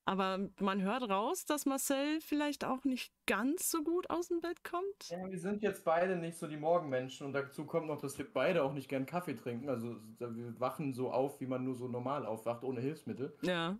[0.05, 4.63] Aber man hört raus, dass Marcel vielleicht auch nicht ganz so gut aus dem Bett
[4.63, 5.09] kommt.
[5.09, 8.31] ja, wir sind jetzt beide nicht so die Morgenmenschen und dazu kommt noch, dass wir
[8.31, 9.67] beide auch nicht gern Kaffee trinken.
[9.67, 13.35] Also wir wachen so auf, wie man nur so normal aufwacht, ohne Hilfsmittel.
[13.41, 13.77] Ja.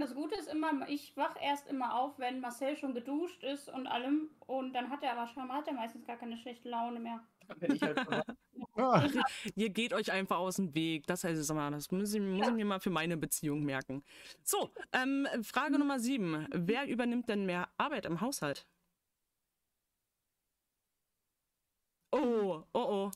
[0.00, 3.86] Das Gute ist immer, ich wach erst immer auf, wenn Marcel schon geduscht ist und
[3.86, 4.30] allem.
[4.40, 7.20] Und dann hat er aber scheinbar hat er meistens gar keine schlechte Laune mehr.
[7.48, 8.22] Halt schon
[8.76, 9.06] Ah,
[9.54, 11.06] Ihr geht euch einfach aus dem Weg.
[11.06, 14.02] Das heißt, sag mal, das muss ich, muss ich mir mal für meine Beziehung merken.
[14.42, 16.48] So, ähm, Frage Nummer sieben.
[16.52, 18.66] Wer übernimmt denn mehr Arbeit im Haushalt?
[22.10, 23.10] Oh, oh, oh.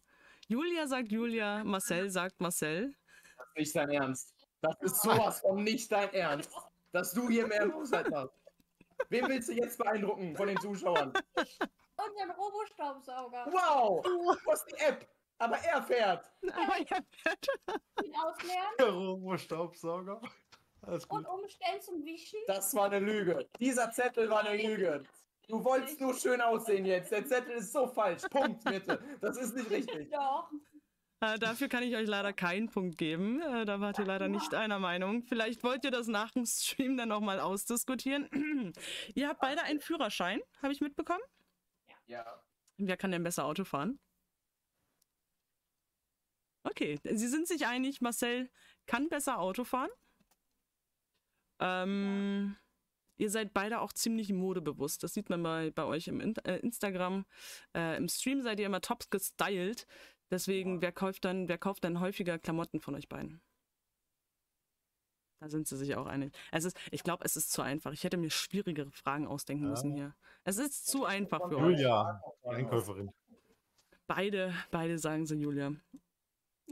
[0.49, 2.95] Julia sagt Julia, Marcel sagt Marcel.
[3.37, 4.35] Das ist nicht dein Ernst.
[4.61, 6.53] Das ist sowas von nicht dein Ernst,
[6.93, 8.35] dass du hier mehr im Haushalt machst.
[9.09, 11.13] Wen willst du jetzt beeindrucken von den Zuschauern?
[11.37, 13.47] Und ein Robostaubsauger.
[13.51, 16.31] Wow, du hast die App, aber er fährt.
[16.53, 16.99] Aber ja,
[18.05, 20.21] Ihn ausleeren der Robo-Staubsauger.
[20.83, 21.19] Alles gut.
[21.21, 22.39] und umstellen zum Wischen.
[22.47, 23.49] Das war eine Lüge.
[23.59, 25.03] Dieser Zettel war eine Lüge.
[25.49, 27.11] Du wolltest nur schön aussehen jetzt.
[27.11, 28.23] Der Zettel ist so falsch.
[28.31, 29.03] Punkt, bitte.
[29.21, 30.11] Das ist nicht richtig.
[30.11, 30.51] Doch.
[31.21, 33.41] Äh, dafür kann ich euch leider keinen Punkt geben.
[33.43, 35.25] Äh, da wart ihr leider nicht einer Meinung.
[35.25, 38.29] Vielleicht wollt ihr das nach dem Stream dann nochmal ausdiskutieren.
[39.15, 41.23] ihr habt beide einen Führerschein, habe ich mitbekommen.
[42.07, 42.25] Ja.
[42.77, 43.99] Wer kann denn besser Auto fahren?
[46.63, 48.51] Okay, sie sind sich einig, Marcel
[48.87, 49.91] kann besser Auto fahren.
[51.61, 52.57] Ähm,
[53.19, 55.03] Ihr seid beide auch ziemlich modebewusst.
[55.03, 57.27] Das sieht man bei, bei euch im In äh, Instagram.
[57.75, 59.87] Äh, Im Stream seid ihr immer top gestylt.
[60.31, 63.41] Deswegen, wer kauft dann, wer kauft dann häufiger Klamotten von euch beiden?
[65.41, 66.35] Da sind sie sich auch einig.
[66.51, 67.93] Es ist, ich glaube, es ist zu einfach.
[67.93, 69.71] Ich hätte mir schwierigere Fragen ausdenken Ja.
[69.71, 70.15] müssen hier.
[70.45, 71.79] Es ist zu einfach für euch.
[71.79, 73.11] Julia, Einkäuferin.
[74.07, 75.73] Beide, beide sagen sie Julia.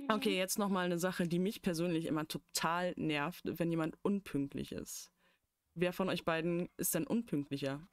[0.09, 4.73] Okay, jetzt noch mal eine Sache, die mich persönlich immer total nervt, wenn jemand unpünktlich
[4.73, 5.12] ist.
[5.75, 7.87] Wer von euch beiden ist denn unpünktlicher?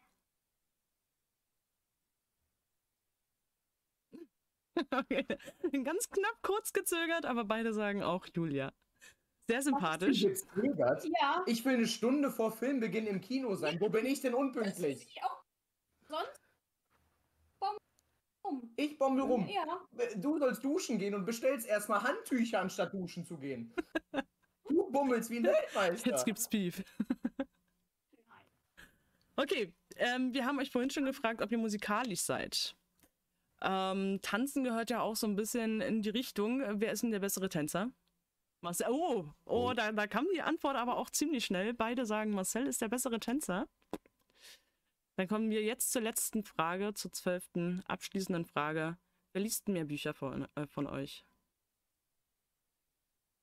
[4.92, 5.26] Okay.
[5.84, 8.74] Ganz knapp kurz gezögert, aber beide sagen auch Julia.
[9.48, 10.22] Sehr sympathisch.
[10.22, 11.06] Gezögert?
[11.20, 11.44] Ja.
[11.46, 13.80] Ich will eine Stunde vor Filmbeginn im Kino sein.
[13.80, 15.06] Wo bin ich denn unpünktlich?
[15.08, 15.44] ich auch.
[16.08, 16.42] Sonst.
[17.60, 17.78] Bom.
[18.42, 18.74] Bom.
[18.78, 19.48] Ich bommel rum.
[19.48, 19.82] Ja.
[20.16, 23.74] Du sollst duschen gehen und bestellst erstmal Handtücher, anstatt duschen zu gehen.
[24.70, 26.10] Du bummelst wie ein Weltmeister.
[26.10, 26.84] Jetzt gibt's Beef.
[29.36, 32.76] Okay, ähm, wir haben euch vorhin schon gefragt, ob ihr musikalisch seid.
[33.64, 36.62] Ähm, Tanzen gehört ja auch so ein bisschen in die Richtung.
[36.82, 37.92] Wer ist denn der bessere Tänzer?
[38.62, 38.88] Marcel.
[38.90, 39.74] Oh, oh, Oh.
[39.74, 41.74] Da, da kam die Antwort aber auch ziemlich schnell.
[41.74, 43.68] Beide sagen, Marcel ist der bessere Tänzer.
[45.18, 48.98] Dann kommen wir jetzt zur letzten Frage, zur zwölften abschließenden Frage.
[49.34, 51.26] Wer liest mehr Bücher von, äh, von euch?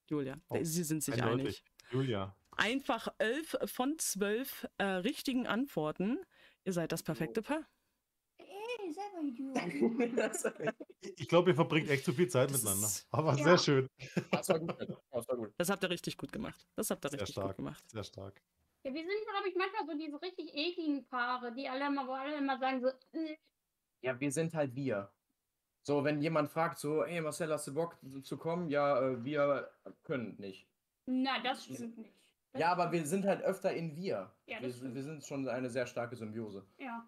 [0.08, 1.40] Julia, Oh, sie sind sich eindeutig.
[1.40, 1.64] einig.
[1.92, 2.36] Julia.
[2.56, 6.18] Einfach elf von zwölf äh, richtigen Antworten.
[6.64, 7.64] Ihr seid das perfekte Paar.
[9.28, 9.56] Idiot.
[10.18, 10.44] das
[11.16, 12.86] Ich glaube, ihr verbringt echt zu viel Zeit Das miteinander.
[12.86, 13.44] ist- Aber Ja.
[13.44, 13.88] sehr schön.
[14.30, 14.98] war gut.
[15.10, 15.52] Das war gut.
[15.56, 16.66] Das habt ihr richtig gut gemacht.
[16.76, 17.48] Das habt ihr Sehr richtig stark.
[17.48, 17.84] gut gemacht.
[17.90, 18.40] Sehr stark.
[18.82, 22.12] Ja, wir sind, glaube ich, manchmal so diese richtig ekligen Paare, die alle immer, wo
[22.12, 23.36] alle immer sagen so, äh,
[24.02, 25.10] Ja, wir sind halt wir.
[25.82, 28.68] So, wenn jemand fragt, so, ey Marcel, hast du Bock zu kommen?
[28.68, 29.70] Ja, äh, wir
[30.04, 30.66] können nicht.
[31.06, 32.14] nein, das stimmt nicht.
[32.52, 34.30] Das Ja, aber wir sind halt öfter in wir.
[34.46, 36.64] Ja, das wir, wir sind schon eine sehr starke Symbiose.
[36.78, 37.06] Ja.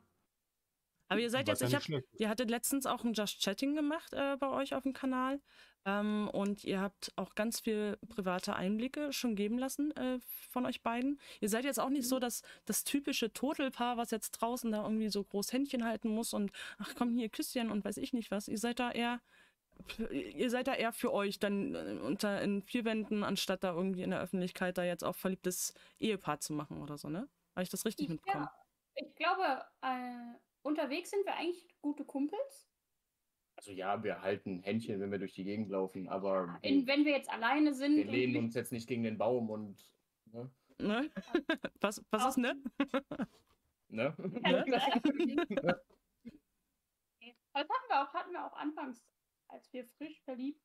[1.12, 3.42] Aber ihr seid Was jetzt, ja ich hab, schlecht ihr hattet letztens auch ein Just
[3.42, 5.40] Chatting gemacht äh, bei euch auf dem Kanal.
[5.84, 10.20] Ähm, und ihr habt auch ganz viel private Einblicke schon geben lassen äh,
[10.50, 11.18] von euch beiden.
[11.40, 15.08] Ihr seid jetzt auch nicht so das, das typische Totelpaar, was jetzt draußen da irgendwie
[15.08, 18.46] so groß Händchen halten muss und ach komm hier Küsschen und weiß ich nicht was.
[18.48, 19.20] Ihr seid da eher,
[20.10, 24.02] ihr seid da eher für euch dann äh, unter in vier Wänden, anstatt da irgendwie
[24.02, 27.28] in der Öffentlichkeit da jetzt auch verliebtes Ehepaar zu machen oder so, ne?
[27.56, 28.12] Habe ich das richtig Ja.
[28.14, 28.48] mitbekommen?
[28.94, 32.68] Ich glaube, äh, unterwegs sind wir eigentlich gute Kumpels.
[33.56, 37.04] Also ja, wir halten Händchen, wenn wir durch die Gegend laufen, aber In, wir, wenn
[37.04, 37.96] wir jetzt alleine sind.
[37.96, 39.92] wir lehnen uns jetzt nicht gegen den Baum und.
[40.32, 40.50] Ne?
[40.78, 41.10] Ne?
[41.80, 42.60] Was, was ist ne?
[43.88, 44.14] ne?
[47.54, 49.04] Aber das hatten wir auch, hatten wir auch anfangs,
[49.48, 50.64] als wir frisch verliebt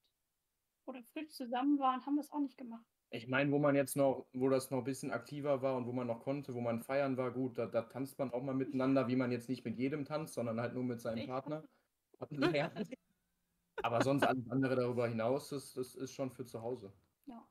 [0.86, 2.86] oder frisch zusammen waren, haben wir es auch nicht gemacht.
[3.10, 5.94] Ich meine, wo man jetzt noch, wo das noch ein bisschen aktiver war und wo
[5.94, 9.08] man noch konnte, wo man feiern war, gut, da, da tanzt man auch mal miteinander,
[9.08, 11.64] wie man jetzt nicht mit jedem tanzt, sondern halt nur mit seinem Partner.
[13.82, 16.92] Aber sonst alles andere darüber hinaus, das, das ist schon für zu Hause.
[17.26, 17.48] Ja.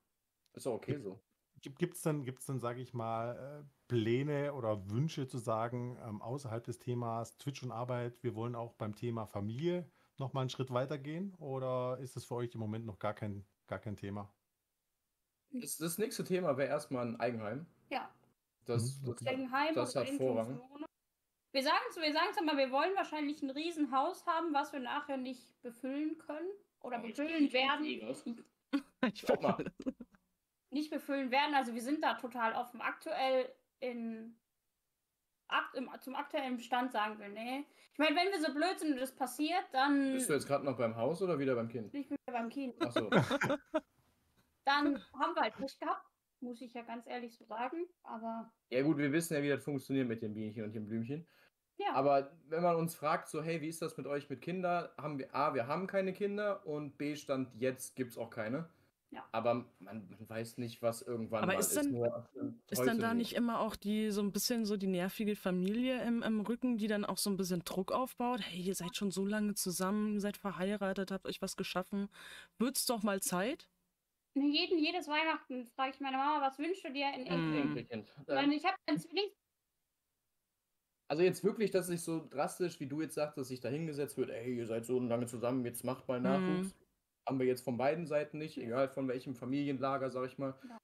[0.54, 1.18] Ist auch okay so.
[1.62, 6.20] Gibt es dann, gibt's dann sage ich mal, äh, Pläne oder Wünsche zu sagen, ähm,
[6.20, 10.70] außerhalb des Themas Twitch und Arbeit, wir wollen auch beim Thema Familie nochmal einen Schritt
[10.70, 11.34] weitergehen?
[11.36, 14.34] Oder ist das für euch im Moment noch gar kein, gar kein Thema?
[15.52, 17.66] Das, das nächste Thema wäre erstmal ein Eigenheim.
[17.88, 18.11] Ja.
[18.66, 19.26] Das, Mhm, das.
[19.26, 20.61] Eigenheim Das hat Eigentumswohnung.
[21.52, 25.16] Wir sagen es wir sagen's immer, wir wollen wahrscheinlich ein Riesenhaus haben, was wir nachher
[25.16, 26.50] nicht befüllen können.
[26.80, 28.44] Oder Oh, befüllen ich werden.
[29.06, 29.64] Ich Guck mal.
[30.70, 31.54] Nicht befüllen werden.
[31.54, 32.80] Also wir sind da total offen.
[32.80, 34.37] Aktuell in
[35.48, 37.64] akt, im, zum aktuellen Stand sagen wir, nee.
[37.92, 40.64] Ich meine, wenn wir so blöd sind und das passiert, dann Bist du jetzt gerade
[40.64, 41.94] noch beim Haus oder wieder beim Kind?
[41.94, 42.80] nicht mehr beim Kind.
[42.82, 43.09] Achso.
[44.66, 46.05] Dann haben wir halt Pech gehabt,
[46.40, 47.87] muss ich ja ganz ehrlich so sagen.
[48.02, 51.26] Aber Ja gut, wir wissen ja, wie das funktioniert mit den Bienchen und den Blümchen.
[51.79, 54.88] ja, Aber wenn man uns fragt, so, hey, wie ist das mit euch mit Kindern?
[54.98, 58.68] Haben wir, A, wir haben keine Kinder und B, Stand jetzt gibt es auch keine.
[59.11, 59.24] Ja.
[59.31, 62.29] Aber man, man weiß nicht, was irgendwann Aber mal ist dann- nur
[62.68, 66.02] Ist heute dann da nicht immer auch die so ein bisschen so die nervige Familie
[66.02, 68.40] im, im Rücken, die dann auch so ein bisschen Druck aufbaut?
[68.42, 72.09] Hey, ihr seid schon so lange zusammen, seid verheiratet, habt euch was geschaffen.
[72.59, 73.68] Wird's doch mal Zeit?
[74.42, 77.38] Jeden, jedes Weihnachten frage ich meine Mama, was wünschst du dir in Enkel?
[77.38, 77.68] Mm.
[77.68, 78.09] Enkelkind.
[78.27, 79.31] Weil ich habe einen Zwilling.
[81.09, 84.16] Also jetzt wirklich, dass sich so drastisch, wie du jetzt sagst, dass sich da hingesetzt
[84.16, 86.75] wird, ey, ihr seid so lange zusammen, jetzt macht mal Nachwuchs.
[87.29, 90.55] Haben wir jetzt von beiden Seiten nicht, egal von welchem Familienlager, sag ich mal.
[90.68, 90.79] Ja.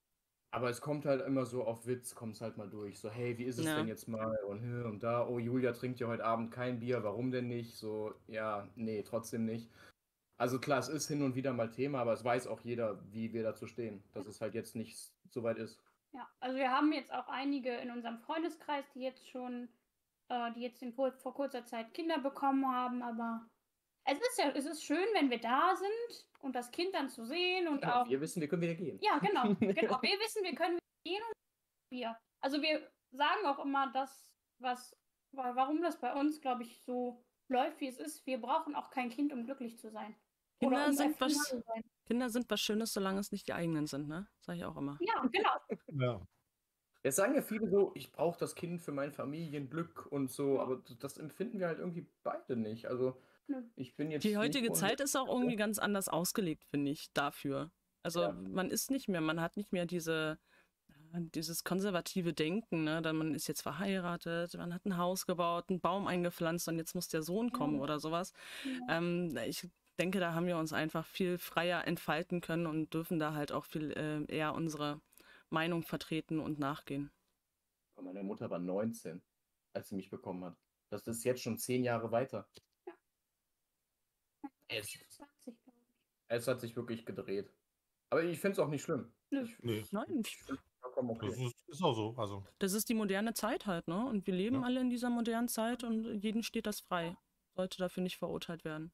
[0.55, 2.99] Aber es kommt halt immer so auf Witz, kommt es halt mal durch.
[3.01, 3.77] So, hey, wie ist es Ja.
[3.77, 4.37] denn jetzt mal?
[4.45, 7.75] Und hier und da, oh, Julia trinkt ja heute Abend kein Bier, warum denn nicht?
[7.75, 9.71] So, ja, nee, trotzdem nicht.
[10.42, 13.33] Also klar, es ist hin und wieder mal Thema, aber es weiß auch jeder, wie
[13.33, 14.98] wir dazu stehen, dass es halt jetzt nicht
[15.31, 15.78] so weit ist.
[16.12, 19.68] Ja, also wir haben jetzt auch einige in unserem Freundeskreis, die jetzt schon,
[20.31, 23.48] äh, die jetzt in, vor kurzer Zeit Kinder bekommen haben, aber
[24.05, 27.24] es ist ja, es ist schön, wenn wir da sind und das Kind dann zu
[27.24, 28.09] sehen und Ja, auch.
[28.09, 28.98] wir wissen, wir können wieder gehen.
[29.00, 30.02] Ja, genau, genau.
[30.02, 31.35] Wir wissen, wir können gehen und
[31.96, 32.18] wir.
[32.40, 34.28] Also wir sagen auch immer das,
[34.59, 34.96] was,
[35.31, 38.26] wa- warum das bei uns, glaube ich, so läuft, wie es ist.
[38.26, 40.16] Wir brauchen auch kein Kind, um glücklich zu sein.
[40.68, 41.57] Kinder sind was-.
[42.06, 44.29] Kinder sind was Schönes, solange es nicht die eigenen sind, ne?
[44.40, 44.98] Sag ich auch immer.
[45.00, 45.50] Ja, genau.
[46.04, 46.21] Ja.
[47.04, 50.83] Jetzt sagen ja viele so, ich brauche das Kind für mein Familienglück und so, aber
[51.00, 52.87] das empfinden wir halt irgendwie beide nicht.
[52.87, 53.21] Also
[53.75, 54.23] ich bin jetzt.
[54.23, 57.73] Die heutige Zeit ist auch irgendwie ganz anders ausgelegt, finde ich, dafür.
[58.04, 58.33] Also Ja.
[58.33, 60.38] man ist nicht mehr, man hat nicht mehr diese,
[60.88, 63.02] ja, dieses konservative Denken, ne?
[63.02, 66.94] Dann man ist jetzt verheiratet, man hat ein Haus gebaut, einen Baum eingepflanzt und jetzt
[66.94, 67.83] muss der Sohn kommen Ja.
[67.83, 68.33] oder sowas.
[68.65, 68.98] Ja.
[68.98, 69.69] Ähm, ich
[70.03, 73.65] denke, da haben wir uns einfach viel freier entfalten können und dürfen da halt auch
[73.65, 75.00] viel äh, eher unsere
[75.48, 77.13] Meinung vertreten und nachgehen.
[78.00, 79.23] Meine Mutter war 19.
[79.75, 80.57] als sie mich bekommen hat.
[80.90, 82.48] Das ist jetzt schon zehn Jahre weiter.
[84.67, 85.83] Es, 24, glaube ich.
[86.29, 87.53] es hat sich wirklich gedreht.
[88.11, 89.13] Aber ich finde es auch nicht schlimm.
[89.31, 89.44] Nö.
[89.44, 90.37] Ich, Nee, Nein, ich
[90.81, 91.46] vollkommen das okay.
[91.46, 92.15] ist, ist auch so.
[92.19, 94.05] Also, das ist die moderne Zeit halt, ne?
[94.05, 94.63] Und wir leben Ja.
[94.63, 97.17] alle in dieser modernen Zeit und jedem steht das frei.
[97.55, 98.90] Sollte dafür nicht verurteilt werden.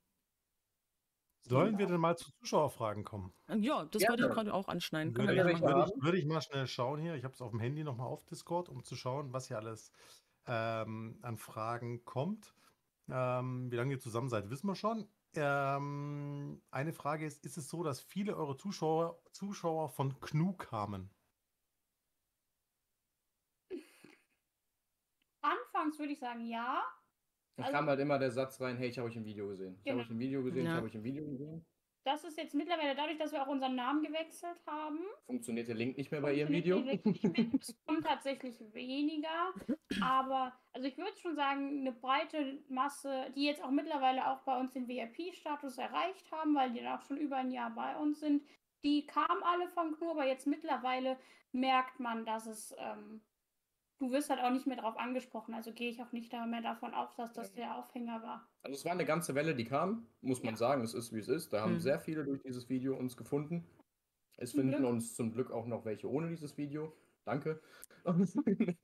[1.48, 3.32] Sollen wir denn mal zu Zuschauerfragen kommen?
[3.48, 5.14] Und ja, das wollte ich gerade auch anschneiden.
[5.14, 7.14] Können Würde ich, würde, ich, würde ich mal schnell schauen hier.
[7.14, 9.92] Ich habe es auf dem Handy nochmal auf Discord, um zu schauen, was hier alles
[10.46, 12.54] ähm, an Fragen kommt.
[13.08, 15.08] Ähm, wie lange ihr zusammen seid, wissen wir schon.
[15.34, 21.10] Ähm, eine Frage ist, ist es so, dass viele eure Zuschauer, Zuschauer von Knu kamen?
[25.40, 26.82] Anfangs würde ich sagen, ja.
[27.58, 29.74] Da Also- kam halt immer der Satz rein, hey, ich habe euch im Video gesehen.
[29.78, 29.96] Ich Genau.
[29.98, 30.70] habe euch im Video gesehen, Ja.
[30.70, 31.66] ich habe euch im Video gesehen.
[32.04, 35.00] Das ist jetzt mittlerweile dadurch, dass wir auch unseren Namen gewechselt haben.
[35.26, 36.78] Funktioniert der Link nicht mehr bei ihrem Video?
[37.60, 39.52] Es kommt tatsächlich weniger.
[40.00, 44.56] Aber, also ich würde schon sagen, eine breite Masse, die jetzt auch mittlerweile auch bei
[44.58, 48.20] uns den VIP-Status erreicht haben, weil die dann auch schon über ein Jahr bei uns
[48.20, 48.42] sind,
[48.84, 51.18] die kamen alle von Knur, aber jetzt mittlerweile
[51.50, 53.20] merkt man, dass es, ähm,
[53.98, 55.54] du wirst halt auch nicht mehr darauf angesprochen.
[55.54, 58.48] Also gehe ich auch nicht mehr davon aus, dass das der Aufhänger war.
[58.62, 60.58] Also es war eine ganze Welle, die kam, muss man Ja.
[60.58, 61.52] sagen, es ist wie es ist.
[61.52, 61.80] Da haben Hm.
[61.80, 63.66] sehr viele durch dieses Video uns gefunden.
[64.36, 64.90] Es Zum finden Glück.
[64.90, 66.92] uns zum Glück auch noch welche ohne dieses Video.
[67.24, 67.60] Danke.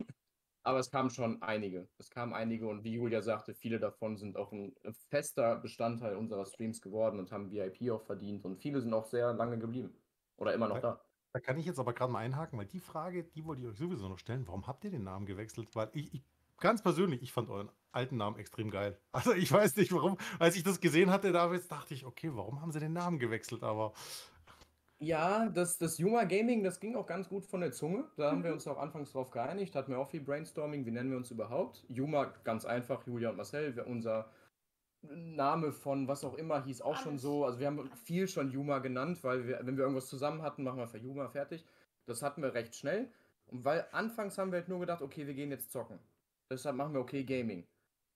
[0.63, 1.91] Aber es kamen schon einige.
[1.99, 4.75] Es kamen einige und wie Julia sagte, viele davon sind auch ein
[5.11, 9.35] fester Bestandteil unserer Streams geworden und haben VIP auch verdient und viele sind auch sehr
[9.35, 10.03] lange geblieben.
[10.37, 11.04] Oder immer noch da.
[11.35, 13.77] Da kann ich jetzt aber gerade mal einhaken, weil die Frage, die wollte ich euch
[13.77, 14.47] sowieso noch stellen.
[14.47, 15.75] Warum habt ihr den Namen gewechselt?
[15.75, 16.25] Weil ich, ich
[16.61, 19.01] ganz persönlich, ich fand euren alten Namen extrem geil.
[19.13, 20.17] Also ich weiß nicht warum.
[20.39, 23.65] Als ich das gesehen hatte, damals dachte ich, okay, warum haben sie den Namen gewechselt?
[23.65, 23.95] Aber
[25.01, 28.09] Ja, das, das Yuma Gaming, das ging auch ganz gut von der Zunge.
[28.17, 28.55] Da haben wir Mhm.
[28.55, 31.85] uns auch anfangs drauf geeinigt, hatten wir auch viel Brainstorming, wie nennen wir uns überhaupt?
[31.89, 34.31] Yuma, ganz einfach, Julia und Marcel, unser
[35.11, 37.23] Name von was auch immer hieß auch schon Alles.
[37.23, 37.45] so.
[37.45, 40.79] Also wir haben viel schon Yuma genannt, weil wir, wenn wir irgendwas zusammen hatten, machen
[40.79, 41.65] wir für Yuma fertig.
[42.07, 43.09] Das hatten wir recht schnell.
[43.47, 45.99] Und weil anfangs haben wir halt nur gedacht, okay, wir gehen jetzt zocken.
[46.51, 47.67] Deshalb machen wir okay Gaming.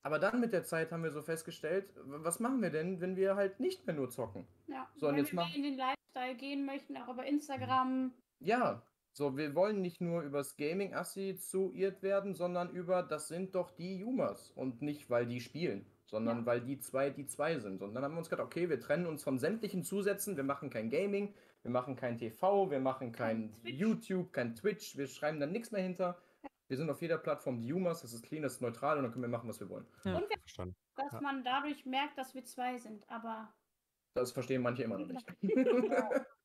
[0.02, 3.36] Aber dann mit der Zeit haben wir so festgestellt, was machen wir denn, wenn wir
[3.36, 4.46] halt nicht mehr nur zocken?
[4.66, 8.12] Ja, So, wenn jetzt wir in den Lifestyle gehen möchten, auch über Instagram.
[8.40, 8.82] Ja,
[9.12, 13.98] so, wir wollen nicht nur übers Gaming assoziiert werden, sondern über, das sind doch die
[13.98, 14.52] Jumas.
[14.52, 16.46] Und nicht, weil die spielen, sondern Ja.
[16.46, 17.80] weil die zwei die zwei sind.
[17.82, 20.68] Und dann haben wir uns gedacht, okay, wir trennen uns von sämtlichen Zusätzen, wir machen
[20.70, 23.72] kein Gaming, wir machen kein TV, wir machen kein Kein.
[23.74, 26.18] YouTube, kein Twitch, wir schreiben da nichts mehr hinter.
[26.68, 29.12] Wir sind auf jeder Plattform die Jumas, das ist clean, das ist neutral und dann
[29.12, 29.86] können wir machen, was wir wollen.
[30.04, 30.16] Ja.
[30.16, 30.74] Und wir, verstanden.
[30.96, 31.20] dass Ja.
[31.20, 33.08] man dadurch merkt, dass wir zwei sind.
[33.08, 33.52] Aber
[34.14, 35.26] Das verstehen manche immer noch nicht.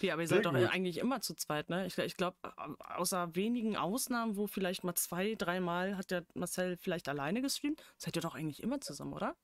[0.00, 1.86] Wie, aber ihr seid doch eigentlich immer zu zweit, ne?
[1.86, 2.36] Ich, ich glaube,
[2.78, 8.16] außer wenigen Ausnahmen, wo vielleicht mal zwei, dreimal hat der Marcel vielleicht alleine gestreamt, seid
[8.16, 9.36] ihr doch eigentlich immer zusammen, oder?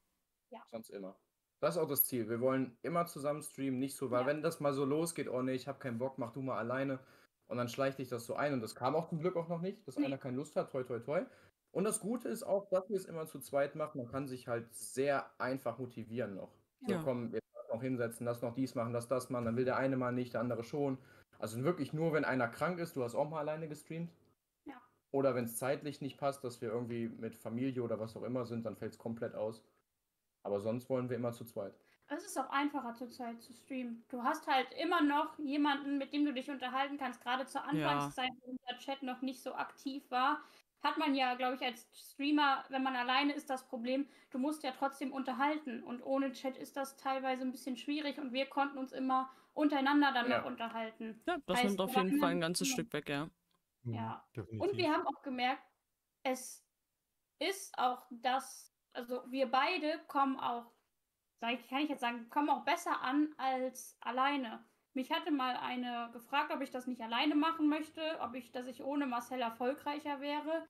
[0.70, 1.16] Sonst immer.
[1.60, 2.28] Das ist auch das Ziel.
[2.28, 4.26] Wir wollen immer zusammen streamen, nicht so, weil Ja.
[4.26, 7.00] wenn das mal so losgeht, oh nee, ich habe keinen Bock, mach du mal alleine.
[7.48, 8.52] Und dann schleicht dich das so ein.
[8.52, 10.04] Und das kam auch zum Glück auch noch nicht, dass Nee.
[10.04, 11.24] einer keine Lust hat, toi toi toi.
[11.72, 13.98] Und das Gute ist auch, dass wir es immer zu zweit machen.
[13.98, 16.52] Man kann sich halt sehr einfach motivieren noch.
[16.86, 17.02] So, Ja.
[17.02, 19.44] komm, jetzt noch hinsetzen, lass noch dies machen, lass das machen.
[19.44, 20.98] Dann will der eine mal nicht, der andere schon.
[21.38, 24.12] Also wirklich nur, wenn einer krank ist, du hast auch mal alleine gestreamt.
[24.64, 24.80] Ja.
[25.10, 28.44] Oder wenn es zeitlich nicht passt, dass wir irgendwie mit Familie oder was auch immer
[28.44, 29.62] sind, dann fällt es komplett aus.
[30.42, 31.74] Aber sonst wollen wir immer zu zweit.
[32.08, 34.04] es ist auch einfacher zurzeit zu streamen.
[34.08, 37.20] Du hast halt immer noch jemanden, mit dem du dich unterhalten kannst.
[37.22, 40.40] Gerade zur Anfangszeit, wo unser Chat noch nicht so aktiv war,
[40.82, 44.62] hat man ja, glaube ich, als Streamer, wenn man alleine ist, das Problem, du musst
[44.62, 45.82] ja trotzdem unterhalten.
[45.82, 50.12] Und ohne Chat ist das teilweise ein bisschen schwierig und wir konnten uns immer untereinander
[50.12, 50.40] dann Ja.
[50.40, 51.20] noch unterhalten.
[51.26, 53.28] Ja, das Heißt, nimmt auf jeden Fall ein ganzes Stück weg, ja.
[53.82, 54.24] Mhm, Ja.
[54.36, 54.70] Definitiv.
[54.70, 55.62] Und wir haben auch gemerkt,
[56.22, 56.64] es
[57.38, 60.72] ist auch das, also wir beide kommen auch,
[61.40, 64.64] kann ich jetzt sagen, kommen auch besser an als alleine.
[64.98, 68.66] Mich hatte mal eine gefragt, ob ich das nicht alleine machen möchte, ob ich, dass
[68.66, 70.66] ich ohne Marcel erfolgreicher wäre.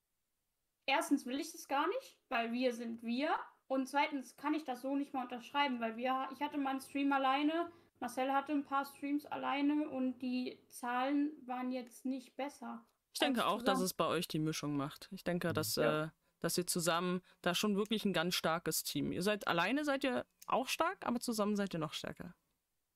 [0.85, 3.35] Erstens will ich es gar nicht, weil wir sind wir.
[3.69, 6.83] Und zweitens kann ich das so nicht mal unterschreiben, weil wir, ich hatte mal einen
[6.83, 12.85] Stream alleine, Marcel hatte ein paar Streams alleine und die Zahlen waren jetzt nicht besser.
[13.15, 13.85] Ich denke auch, dass zusammen.
[13.87, 15.09] es bei euch die Mischung macht.
[15.11, 16.05] Ich denke, dass, Ja.
[16.05, 16.09] äh,
[16.41, 19.11] dass ihr zusammen da schon wirklich ein ganz starkes Team.
[19.11, 22.35] Ihr seid alleine seid ihr auch stark, aber zusammen seid ihr noch stärker.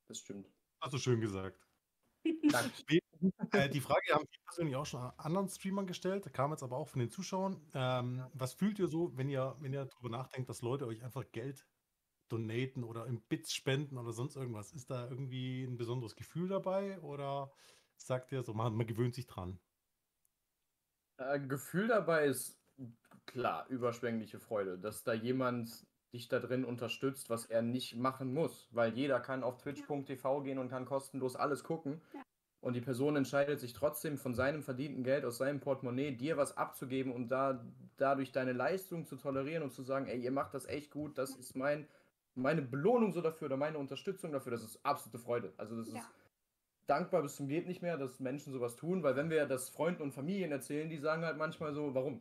[0.09, 0.53] Das stimmt.
[0.83, 1.59] Hast du schön gesagt.
[3.53, 6.89] Äh, die Frage haben wir persönlich auch schon anderen Streamern gestellt, kam jetzt aber auch
[6.89, 7.65] von den Zuschauern.
[7.73, 11.31] Ähm, was fühlt ihr so, wenn ihr, wenn ihr darüber nachdenkt, dass Leute euch einfach
[11.31, 11.65] Geld
[12.29, 14.73] donaten oder in Bits spenden oder sonst irgendwas?
[14.73, 17.53] Ist da irgendwie ein besonderes Gefühl dabei oder
[17.97, 19.61] sagt ihr so, man, man gewöhnt sich dran?
[21.19, 22.59] Äh, Gefühl dabei ist
[23.27, 28.69] klar, überschwängliche Freude, dass da jemand dich da drin unterstützt, was er nicht machen muss.
[28.71, 32.01] Weil jeder kann auf twitch.tv gehen und kann kostenlos alles gucken.
[32.13, 32.23] Ja.
[32.61, 36.57] Und die Person entscheidet sich trotzdem von seinem verdienten Geld aus seinem Portemonnaie dir was
[36.57, 37.65] abzugeben und da
[37.97, 41.35] dadurch deine Leistung zu tolerieren und zu sagen, ey, ihr macht das echt gut, das
[41.35, 41.89] ist mein,
[42.37, 45.53] meine Belohnung so dafür oder meine Unterstützung dafür, das ist absolute Freude.
[45.57, 45.99] Also das Ja.
[45.99, 46.07] ist
[46.87, 50.03] dankbar bis zum geht nicht mehr, dass Menschen sowas tun, weil wenn wir das Freunden
[50.03, 52.21] und Familien erzählen, die sagen halt manchmal so, warum?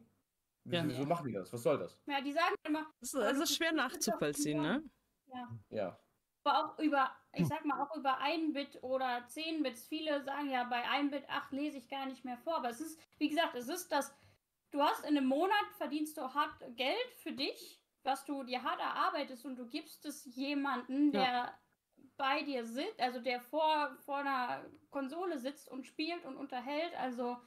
[0.66, 0.84] Ja.
[0.88, 1.52] Wieso machen die das?
[1.52, 2.00] Was soll das?
[2.06, 4.84] Ja, die sagen immer, Das ist, ist schwer nachzuvollziehen, ne?
[5.28, 5.50] ja.
[5.70, 6.00] Ja.
[6.44, 9.88] Aber auch über, ich sag mal, auch über ein Bit oder 10 Bits.
[9.88, 12.58] Viele sagen ja, bei 1 Bit 8 lese ich gar nicht mehr vor.
[12.58, 14.16] Aber es ist, wie gesagt, es ist das,
[14.72, 18.80] du hast in einem Monat, verdienst du hart Geld für dich, was du dir hart
[18.80, 21.22] erarbeitest und du gibst es jemanden, Ja.
[21.22, 21.60] der
[22.18, 26.94] bei dir sitzt, also der vor, vor einer Konsole sitzt und spielt und unterhält.
[26.96, 27.38] Also,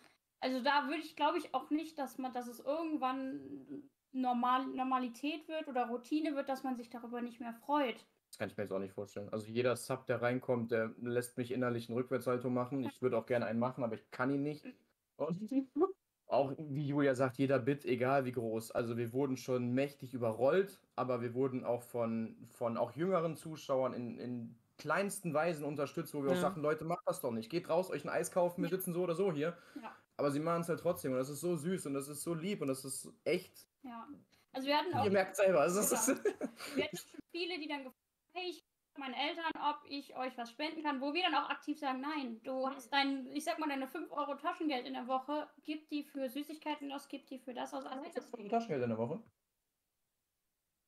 [0.45, 5.49] also da würde ich, glaube ich, auch nicht, dass man, dass es irgendwann normal, Normalität
[5.49, 8.07] wird oder Routine wird, dass man sich darüber nicht mehr freut.
[8.31, 9.29] Das kann ich mir jetzt auch nicht vorstellen.
[9.29, 12.83] Also jeder Sub, der reinkommt, der lässt mich innerlich einen Rückwärtssalto machen.
[12.83, 14.69] Ich würde auch gerne einen machen, aber ich kann ihn nicht.
[15.17, 15.39] Und
[16.27, 18.73] auch wie Julia sagt, jeder Bit, egal wie groß.
[18.73, 23.95] Also wir wurden schon mächtig überrollt, aber wir wurden auch von, von auch jüngeren Zuschauern
[23.95, 26.41] in, in kleinsten Weisen unterstützt, wo wir auch Ja.
[26.41, 27.51] sagen, Leute, macht das doch nicht.
[27.51, 28.77] Geht raus, euch ein Eis kaufen, wir Ja.
[28.77, 29.59] sitzen so oder so hier.
[29.75, 30.04] Ja.
[30.17, 32.35] Aber sie machen es halt trotzdem und das ist so süß und das ist so
[32.35, 34.09] lieb und das ist echt, Ja.
[34.53, 36.31] Also wir hatten auch ihr merkt selber, es ist, Genau.
[36.77, 40.17] wir hatten schon viele, die dann gefragt haben, hey, ich frage meine Eltern, ob ich
[40.17, 43.43] euch was spenden kann, wo wir dann auch aktiv sagen, nein, du hast dein, ich
[43.43, 47.27] sag mal, deine 5 Euro Taschengeld in der Woche, gib die für Süßigkeiten aus, gib
[47.27, 47.85] die für das aus.
[47.85, 49.21] Also das, Taschengeld in der Woche.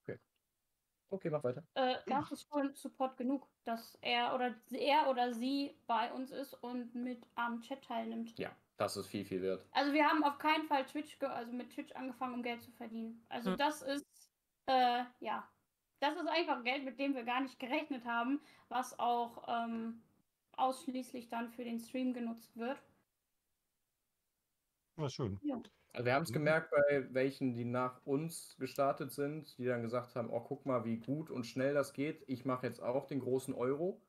[0.05, 0.18] Okay.
[1.09, 1.64] Okay, mach weiter.
[1.74, 6.55] äh, das ist schon Support genug, dass er oder er oder sie bei uns ist
[6.55, 8.39] und mit am Chat teilnimmt.
[8.39, 9.68] Ja, das ist viel, viel wert.
[9.72, 12.72] Also wir haben auf keinen Fall Twitch, ge- also mit Twitch angefangen, um Geld zu
[12.72, 13.24] verdienen.
[13.29, 13.57] Also Ja.
[13.57, 14.33] das ist,
[14.66, 15.51] äh, ja,
[16.01, 20.03] das ist einfach Geld, mit dem wir gar nicht gerechnet haben, was auch ähm,
[20.53, 22.83] ausschließlich dann für den Stream genutzt wird.
[24.99, 25.41] Ja, schön.
[25.93, 26.35] Also wir haben es Mhm.
[26.35, 30.85] gemerkt bei welchen, die nach uns gestartet sind, die dann gesagt haben, oh, guck mal,
[30.85, 32.24] wie gut und schnell das geht.
[32.29, 34.06] Ich mache jetzt auch den großen Euro.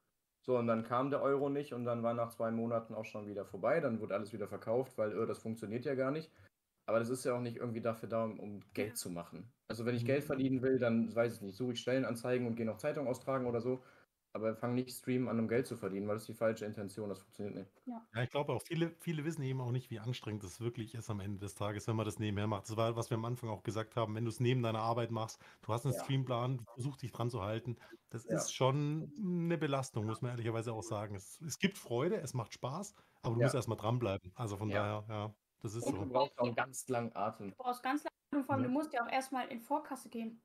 [0.48, 3.28] So, und dann kam der Euro nicht und dann war nach zwei Monaten auch schon
[3.28, 3.82] wieder vorbei.
[3.82, 6.32] Dann wurde alles wieder verkauft, weil äh, das funktioniert ja gar nicht.
[6.86, 9.52] Aber das ist ja auch nicht irgendwie dafür da, um- Geld zu machen.
[9.70, 10.28] Also wenn ich Geld Mhm.
[10.28, 13.60] verdienen will, dann weiß ich nicht, suche ich Stellenanzeigen und gehe noch Zeitung austragen oder
[13.62, 13.84] so.
[14.34, 17.10] Aber fang nicht Streamen an, um Geld zu verdienen, weil das ist die falsche Intention,
[17.10, 17.72] das funktioniert nicht.
[18.16, 21.10] Ja, ich glaube auch, viele, viele wissen eben auch nicht, wie anstrengend es wirklich ist
[21.10, 22.70] am Ende des Tages, wenn man das nebenher macht.
[22.70, 25.12] Das war, was wir am Anfang auch gesagt haben, wenn du es neben deiner Arbeit
[25.12, 25.94] machst, du hast einen Ja.
[25.94, 27.78] Streamplan, du versuchst dich dran zu halten.
[28.10, 28.48] Das Ja.
[28.48, 31.16] ist schon eine Belastung, muss man ehrlicherweise auch sagen.
[31.16, 33.48] Es, es gibt Freude, es macht Spaß, aber du Ja.
[33.48, 34.32] musst erstmal dranbleiben.
[34.36, 34.72] Also von Ja.
[34.72, 36.10] daher, ja, das ist Und du so.
[36.10, 37.52] brauchst auch einen ganz langen Atem.
[37.52, 38.66] Du brauchst ganz lange und vor allem, Ja.
[38.66, 40.44] du musst ja auch erstmal in Vorkasse gehen.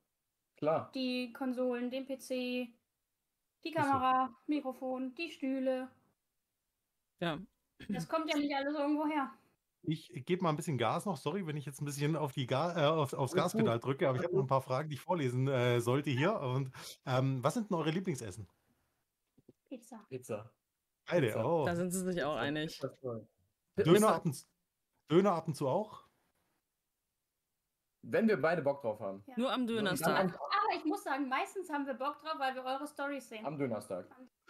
[0.57, 0.93] Klar.
[0.95, 2.75] Die Konsolen, den PC,
[3.63, 3.79] die so.
[3.79, 5.89] Kamera, Mikrofon, die Stühle.
[7.19, 7.39] Ja.
[7.89, 9.31] Das kommt ja nicht alles irgendwo her.
[9.85, 11.17] Ich gebe mal ein bisschen Gas noch.
[11.17, 13.33] Sorry, wenn ich jetzt ein bisschen auf die Ga äh, auf, aufs.
[13.33, 16.39] Gaspedal drücke, aber ich habe noch ein paar Fragen, die ich vorlesen äh, sollte hier.
[16.39, 16.71] Und
[17.05, 18.47] ähm, was sind denn eure Lieblingsessen?
[19.65, 20.05] Pizza.
[20.07, 20.49] Pizza.
[21.05, 21.35] Beide.
[21.43, 21.65] Oh.
[21.65, 22.79] Da sind sie sich auch einig.
[23.75, 24.47] Döner, ab und,
[25.11, 26.02] Döner ab und zu auch?
[28.05, 29.23] Wenn wir beide Bock drauf haben.
[29.27, 29.33] Ja.
[29.37, 30.19] Nur am Dönerstag.
[30.19, 33.45] am, Aber ich muss sagen, meistens haben wir Bock drauf, weil wir eure Storys sehen.
[33.45, 34.05] am Dönerstag.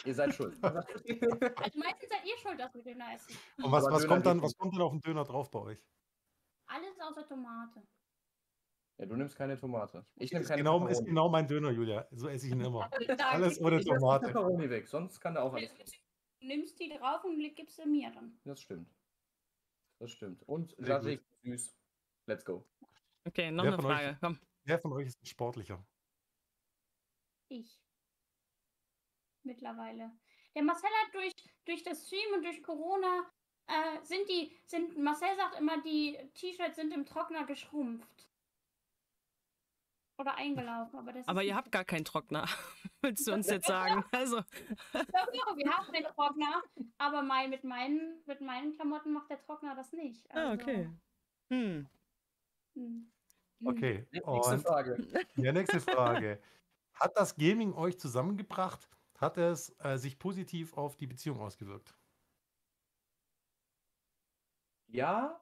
[0.06, 0.58] Ihr seid schuld.
[0.64, 3.38] Also meistens seid ihr schuld, dass wir Döner essen.
[3.64, 5.86] Und was, was, kommt dann, was kommt dann auf den Döner drauf bei euch?
[6.66, 7.84] Alles außer Tomate.
[8.98, 10.04] ja, du nimmst keine Tomate.
[10.16, 12.08] Ich nehme Ist keine genau, ist genau mein Döner, Julia.
[12.10, 12.90] So esse ich ihn immer.
[13.32, 14.28] Alles ohne Ich Tomate.
[14.28, 15.72] Pepperoni weg, sonst kann der auch alles.
[16.40, 18.40] Du nimmst die drauf und gibst sie mir dann.
[18.46, 18.90] Das stimmt.
[20.00, 20.42] Das stimmt.
[20.44, 20.76] Und.
[20.80, 21.78] Jajik süß.
[22.26, 22.66] Let's go.
[23.26, 24.18] Okay, noch Wer eine von euch- Frage.
[24.22, 24.40] Komm.
[24.66, 25.86] Wer von euch ist ein sportlicher?
[27.50, 27.80] Ich.
[29.44, 30.12] Mittlerweile.
[30.56, 31.34] Der Marcel hat durch,
[31.66, 33.30] durch das Stream und durch Corona
[33.68, 38.30] äh, sind die, sind, Marcel sagt immer, die T-Shirts sind im Trockner geschrumpft.
[40.20, 42.46] Oder eingelaufen, aber das Aber ihr habt gar keinen Trockner,
[43.02, 44.06] willst du uns jetzt sagen.
[44.12, 44.38] Also,
[44.94, 46.62] Doch, doch, wir haben den Trockner,
[47.00, 50.30] aber mein, mit, meinen, mit meinen Klamotten macht der Trockner das nicht.
[50.32, 50.90] ah, Also, okay.
[51.52, 51.90] Hm.
[52.76, 53.10] Hm.
[53.66, 54.06] Okay.
[54.12, 54.98] Nächste Und Frage.
[55.36, 56.40] ja, nächste Frage.
[56.94, 58.90] Hat das Gaming euch zusammengebracht?
[59.18, 61.96] Hat es äh, sich positiv auf die Beziehung ausgewirkt?
[64.88, 65.42] Ja,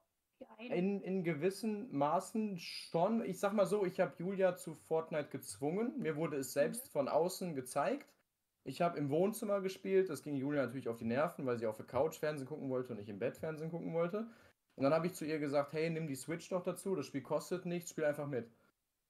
[0.58, 3.24] in, in gewissen Maßen schon.
[3.26, 6.00] Ich sag mal so, ich habe Julia zu Fortnite gezwungen.
[6.00, 8.08] Mir wurde es selbst von außen gezeigt.
[8.64, 10.10] Ich habe im Wohnzimmer gespielt.
[10.10, 12.94] Das ging Julia natürlich auf die Nerven, weil sie auf der Couch Fernsehen gucken wollte
[12.94, 14.28] und nicht im Bett Fernsehen gucken wollte.
[14.76, 17.22] Und dann habe ich zu ihr gesagt, hey, nimm die Switch doch dazu, das Spiel
[17.22, 18.50] kostet nichts, spiel einfach mit.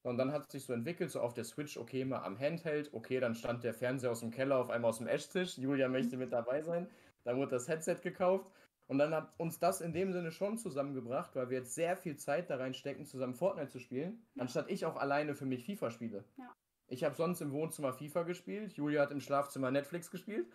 [0.02, 2.92] Und dann hat es sich so entwickelt, so auf der Switch, okay, mal am Handheld,
[2.92, 6.16] okay, dann stand der Fernseher aus dem Keller auf einmal aus dem Esstisch, Julia möchte
[6.16, 6.90] mit dabei sein,
[7.24, 8.50] dann wurde das Headset gekauft
[8.88, 12.16] und dann hat uns das in dem Sinne schon zusammengebracht, weil wir jetzt sehr viel
[12.16, 14.42] Zeit da reinstecken, zusammen Fortnite zu spielen, Ja.
[14.42, 16.24] anstatt ich auch alleine für mich FIFA spiele.
[16.36, 16.52] Ja.
[16.88, 20.50] Ich habe sonst im Wohnzimmer FIFA gespielt, Julia hat im Schlafzimmer Netflix gespielt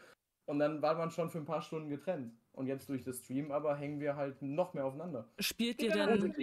[0.45, 2.33] und dann war man schon für ein paar Stunden getrennt.
[2.57, 5.29] Und jetzt durch das Stream aber hängen wir halt noch mehr aufeinander.
[5.37, 6.33] Spielt ihr Ja, denn,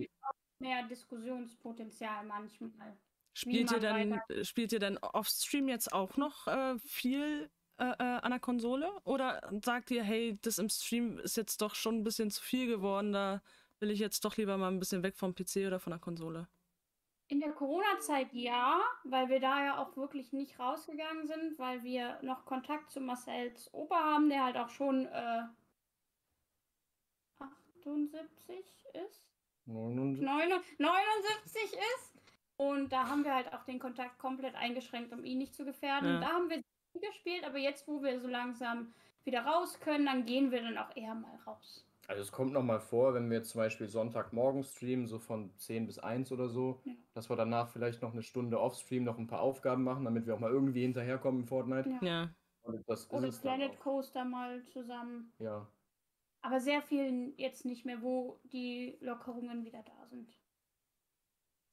[0.60, 2.96] Mehr Diskussionspotenzial manchmal.
[3.32, 8.30] spielt ihr dann, spielt ihr dann off-stream jetzt auch noch äh, viel äh, äh, an
[8.30, 8.92] der Konsole?
[9.02, 12.68] Oder sagt ihr, hey, das im Stream ist jetzt doch schon ein bisschen zu viel
[12.68, 13.42] geworden, da
[13.80, 16.46] will ich jetzt doch lieber mal ein bisschen weg vom PC oder von der Konsole?
[17.26, 22.20] In der Corona-Zeit ja, weil wir da ja auch wirklich nicht rausgegangen sind, weil wir
[22.22, 25.42] noch Kontakt zu Marcells Opa haben, der halt auch schon äh,
[27.86, 28.64] 78
[29.06, 29.26] ist.
[29.66, 30.24] 79.
[30.78, 32.14] 79 ist.
[32.56, 36.08] Und da haben wir halt auch den Kontakt komplett eingeschränkt, um ihn nicht zu gefährden.
[36.14, 36.20] Ja.
[36.20, 36.62] Da haben wir
[37.00, 40.94] gespielt, aber jetzt, wo wir so langsam wieder raus können, dann gehen wir dann auch
[40.94, 41.84] eher mal raus.
[42.06, 45.98] Also es kommt nochmal vor, wenn wir zum Beispiel Sonntagmorgen streamen, so von 10 bis
[45.98, 46.92] 1 oder so, Ja.
[47.14, 50.34] dass wir danach vielleicht noch eine Stunde offstream noch ein paar Aufgaben machen, damit wir
[50.34, 51.88] auch mal irgendwie hinterherkommen in Fortnite.
[52.02, 52.06] Ja.
[52.06, 52.30] Ja.
[52.62, 53.80] Und das ist Oder Planet.
[53.80, 55.32] Coaster mal zusammen.
[55.38, 55.66] Ja.
[56.44, 60.38] Aber sehr viel jetzt nicht mehr, wo die Lockerungen wieder da sind.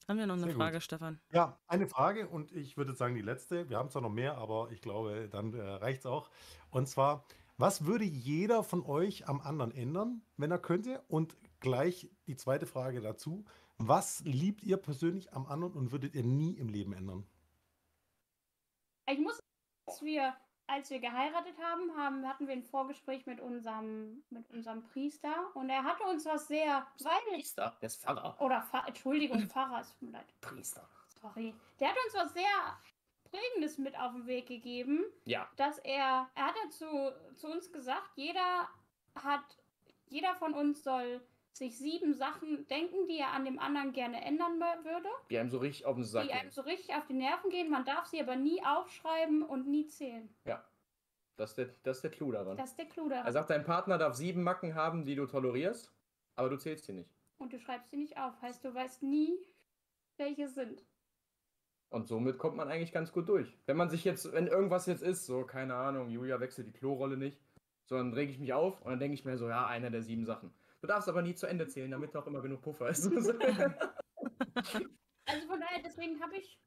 [0.07, 0.61] Haben wir noch eine Sehr gut.
[0.61, 1.19] Frage, Stefan?
[1.33, 3.69] Ja, eine Frage und ich würde sagen die letzte.
[3.69, 6.29] Wir haben zwar noch mehr, aber ich glaube, dann äh, reicht es auch.
[6.69, 7.25] Und zwar,
[7.57, 11.03] was würde jeder von euch am anderen ändern, wenn er könnte?
[11.09, 13.43] Und gleich die zweite Frage dazu.
[13.77, 17.25] Was liebt ihr persönlich am anderen und würdet ihr nie im Leben ändern?
[19.05, 19.37] Ich muss,
[19.85, 20.33] als wir,
[20.71, 25.69] als wir geheiratet haben, haben, hatten wir ein Vorgespräch mit unserem, mit unserem Priester und
[25.69, 26.87] er hatte uns was sehr,
[27.29, 28.35] Priester, der ist Pfarrer.
[28.39, 30.87] oder Pfarr, Entschuldigung, Pfarrer, es tut mir leid, Priester.
[31.21, 31.53] sorry.
[31.79, 32.77] Der hat uns was sehr
[33.29, 35.47] Prägendes mit auf den Weg gegeben, Ja.
[35.55, 36.85] dass er, er hat dazu
[37.35, 38.67] zu uns gesagt, jeder
[39.15, 39.57] hat,
[40.09, 41.21] jeder von uns soll
[41.53, 45.57] sich sieben Sachen denken, die er an dem anderen gerne ändern würde, Die einem so
[45.57, 47.69] richtig auf den Sack die einem so richtig auf die Nerven gehen.
[47.69, 50.33] Man darf sie aber nie aufschreiben und nie zählen.
[50.45, 50.63] Ja.
[51.37, 52.57] Das ist, der, das ist der Clou daran.
[52.57, 53.25] Das ist der Clou daran.
[53.25, 55.91] Er sagt, dein Partner darf sieben Macken haben, die du tolerierst,
[56.35, 57.09] aber du zählst sie nicht.
[57.37, 58.39] Und du schreibst sie nicht auf.
[58.41, 59.33] Heißt, du weißt nie,
[60.17, 60.85] welche sind.
[61.89, 63.57] Und somit kommt man eigentlich ganz gut durch.
[63.65, 67.17] Wenn man sich jetzt, wenn irgendwas jetzt ist, so, keine Ahnung, Julia wechselt die Klorolle
[67.17, 67.41] nicht,
[67.85, 70.01] so, dann reg ich mich auf und dann denke ich mir so, ja, einer der
[70.01, 70.53] sieben Sachen.
[70.81, 73.09] Du darfst aber nie zu Ende zählen, damit noch immer genug Puffer ist.
[75.25, 76.59] Also von daher, deswegen habe ich.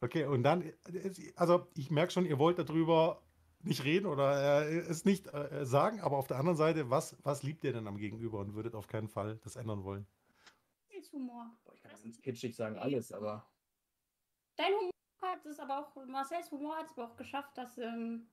[0.00, 0.72] Okay, und dann,
[1.34, 3.22] also ich merke schon, ihr wollt darüber
[3.58, 7.42] nicht reden oder äh, es nicht äh, sagen, aber auf der anderen Seite, was, was
[7.42, 10.06] liebt ihr denn am Gegenüber und würdet auf keinen Fall das ändern wollen?
[11.12, 11.50] Humor.
[11.64, 13.50] Boah, ich kann ganz kitschig sagen, alles, aber
[14.56, 18.28] Dein Humor hat es aber auch, Marcells Humor hat es aber auch geschafft, dass ähm,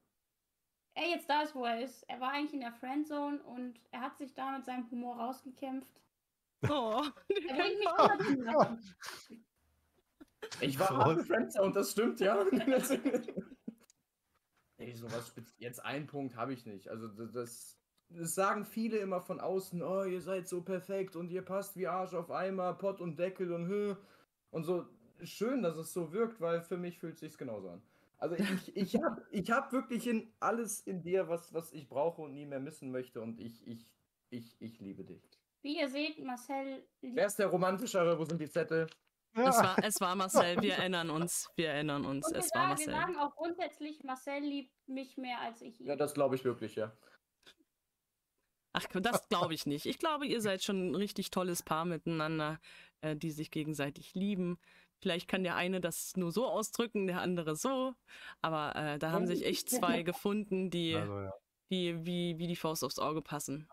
[0.98, 2.04] er jetzt da ist, wo er ist.
[2.10, 6.02] Er war eigentlich in der Friendzone und er hat sich da mit seinem Humor rausgekämpft.
[6.70, 8.96] Oh, Er bringt mich immer zum Lachen.
[10.62, 10.98] ich war Krass.
[10.98, 12.44] hart Friendzone, das stimmt, ja.
[14.78, 16.90] Ey, sowas spitz- jetzt ein Punkt habe ich nicht.
[16.90, 17.80] Also das, das,
[18.10, 21.88] das sagen viele immer von außen, oh, ihr seid so perfekt und ihr passt wie
[21.88, 23.96] Arsch auf Eimer, Pott und Deckel und Hö.
[24.52, 24.86] Und so
[25.24, 27.82] schön, dass es so wirkt, weil für mich fühlt es sich genauso an.
[28.18, 32.22] Also ich, ich habe ich hab wirklich in alles in dir, was, was ich brauche
[32.22, 33.86] und nie mehr missen möchte und ich, ich,
[34.30, 35.22] ich, ich liebe dich.
[35.62, 38.18] Wie ihr seht, Marcel liebt Wer ist der romantischere?
[38.18, 38.88] Wo sind die Zettel?
[39.34, 42.76] es war, es war Marcel, wir erinnern uns, wir erinnern uns, Und wir es war
[42.76, 43.16] sagen, wir Marcel.
[43.16, 45.88] sagen auch grundsätzlich, Marcel liebt mich mehr als ich ihn.
[45.88, 46.92] Ja, das glaube ich wirklich, ja.
[48.74, 49.86] Ach, das glaube ich nicht.
[49.86, 52.60] Ich glaube, ihr seid schon ein richtig tolles Paar miteinander,
[53.02, 54.60] äh, die sich gegenseitig lieben.
[55.00, 57.94] Vielleicht kann der eine das nur so ausdrücken, der andere so.
[58.42, 61.34] Aber äh, da haben sich echt zwei gefunden, die, Also, ja.
[61.70, 63.68] die wie, wie die Faust aufs Auge passen.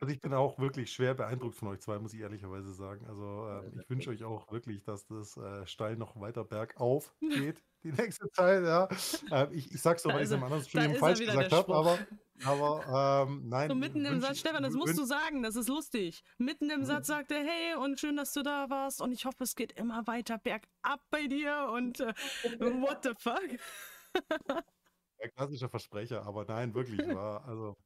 [0.00, 3.06] Also ich bin auch wirklich schwer beeindruckt von euch zwei, muss ich ehrlicherweise sagen.
[3.06, 7.62] Also ähm, ich wünsche euch auch wirklich, dass das äh, steil noch weiter bergauf geht
[7.84, 8.62] die nächste Zeit.
[8.64, 8.88] Ja.
[9.30, 11.18] Ähm, ich ich sag's so, Da weil ich ist es im er- anderen Stream falsch
[11.20, 11.98] gesagt habe, aber,
[12.44, 13.68] aber ähm, nein.
[13.68, 16.24] So mitten im Satz, ich- Stefan, das musst du sagen, das ist lustig.
[16.38, 19.00] Mitten im Satz sagt er, hey, und schön, dass du da warst.
[19.02, 21.70] Und ich hoffe, es geht immer weiter bergab bei dir.
[21.74, 22.12] Und äh,
[22.60, 23.42] what the fuck?
[25.20, 27.44] Der klassische Versprecher, aber nein, wirklich war.
[27.46, 27.76] Also,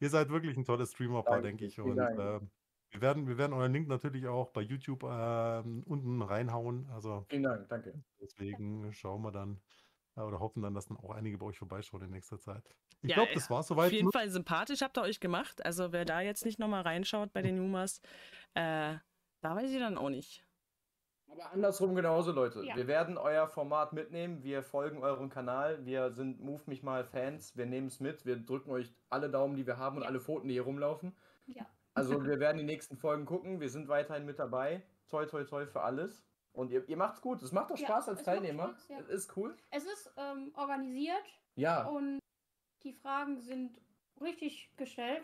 [0.00, 1.80] ihr seid wirklich ein tolles Streamer-Paar, Danke, denke ich.
[1.80, 2.42] Und Dank.
[2.90, 6.88] Wir, werden, wir werden euren Link natürlich auch bei YouTube ähm, unten reinhauen.
[6.92, 8.02] Also Vielen Dank, danke.
[8.20, 9.60] deswegen schauen wir dann
[10.16, 12.64] äh, oder hoffen dann, dass dann auch einige bei euch vorbeischauen in nächster Zeit.
[13.02, 13.92] Ich Ja, glaube, das war Auf soweit.
[13.92, 15.64] jeden Fall sympathisch habt ihr euch gemacht.
[15.64, 18.00] Also wer da jetzt nicht nochmal reinschaut bei den Numas,
[18.54, 18.96] äh,
[19.40, 20.44] da weiß ich dann auch nicht.
[21.30, 22.64] Aber andersrum genauso, Leute.
[22.64, 22.74] Ja.
[22.74, 24.42] Wir werden euer Format mitnehmen.
[24.42, 25.84] Wir folgen eurem Kanal.
[25.84, 27.54] Wir sind Move mich mal Fans.
[27.54, 28.24] Wir nehmen es mit.
[28.24, 30.08] Wir drücken euch alle Daumen, die wir haben und Ja.
[30.08, 31.14] alle Pfoten, die hier rumlaufen.
[31.46, 31.66] Ja.
[31.98, 33.60] Also wir werden die nächsten Folgen gucken.
[33.60, 34.82] Wir sind weiterhin mit dabei.
[35.08, 36.24] Toi, toi, toi für alles.
[36.52, 37.42] Und ihr, ihr macht's gut.
[37.42, 38.68] Es macht doch Ja, Spaß als es macht Teilnehmer.
[38.70, 38.98] Spaß, ja.
[39.00, 39.56] Es ist cool.
[39.70, 41.24] Es ist ähm, organisiert
[41.54, 42.18] Ja, und
[42.82, 43.80] die Fragen sind
[44.20, 45.22] richtig gestellt.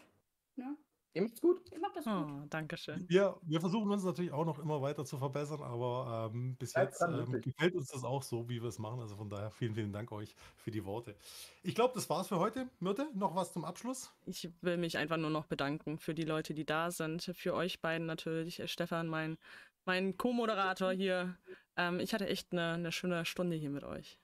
[0.57, 0.77] Ne?
[1.15, 1.63] Ihr macht's gut.
[1.73, 2.13] Ich mach das gut.
[2.15, 3.09] Oh, danke schön.
[3.09, 6.93] Wir, wir versuchen uns natürlich auch noch immer weiter zu verbessern, aber ähm, bis Bleibt
[6.93, 9.01] jetzt ähm, gefällt uns das auch so, wie wir es machen.
[9.01, 11.17] Also von daher vielen, vielen Dank euch für die Worte.
[11.63, 12.69] Ich glaube, das war's für heute.
[12.81, 14.13] Myrte, noch was zum Abschluss?
[14.27, 17.81] Ich will mich einfach nur noch bedanken für die Leute, die da sind, für euch
[17.81, 19.39] beiden natürlich, äh, Stefan, mein,
[19.85, 21.39] mein Co-Moderator hier.
[21.77, 24.19] Ähm, ich hatte echt eine, eine schöne Stunde hier mit euch.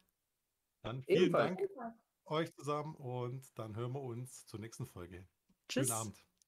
[0.82, 1.56] Dann vielen Ebenfalls.
[1.56, 1.94] Dank
[2.26, 5.26] euch zusammen und dann hören wir uns zur nächsten Folge.
[5.68, 5.88] Tschüss.
[5.88, 6.29] Schönen Abend.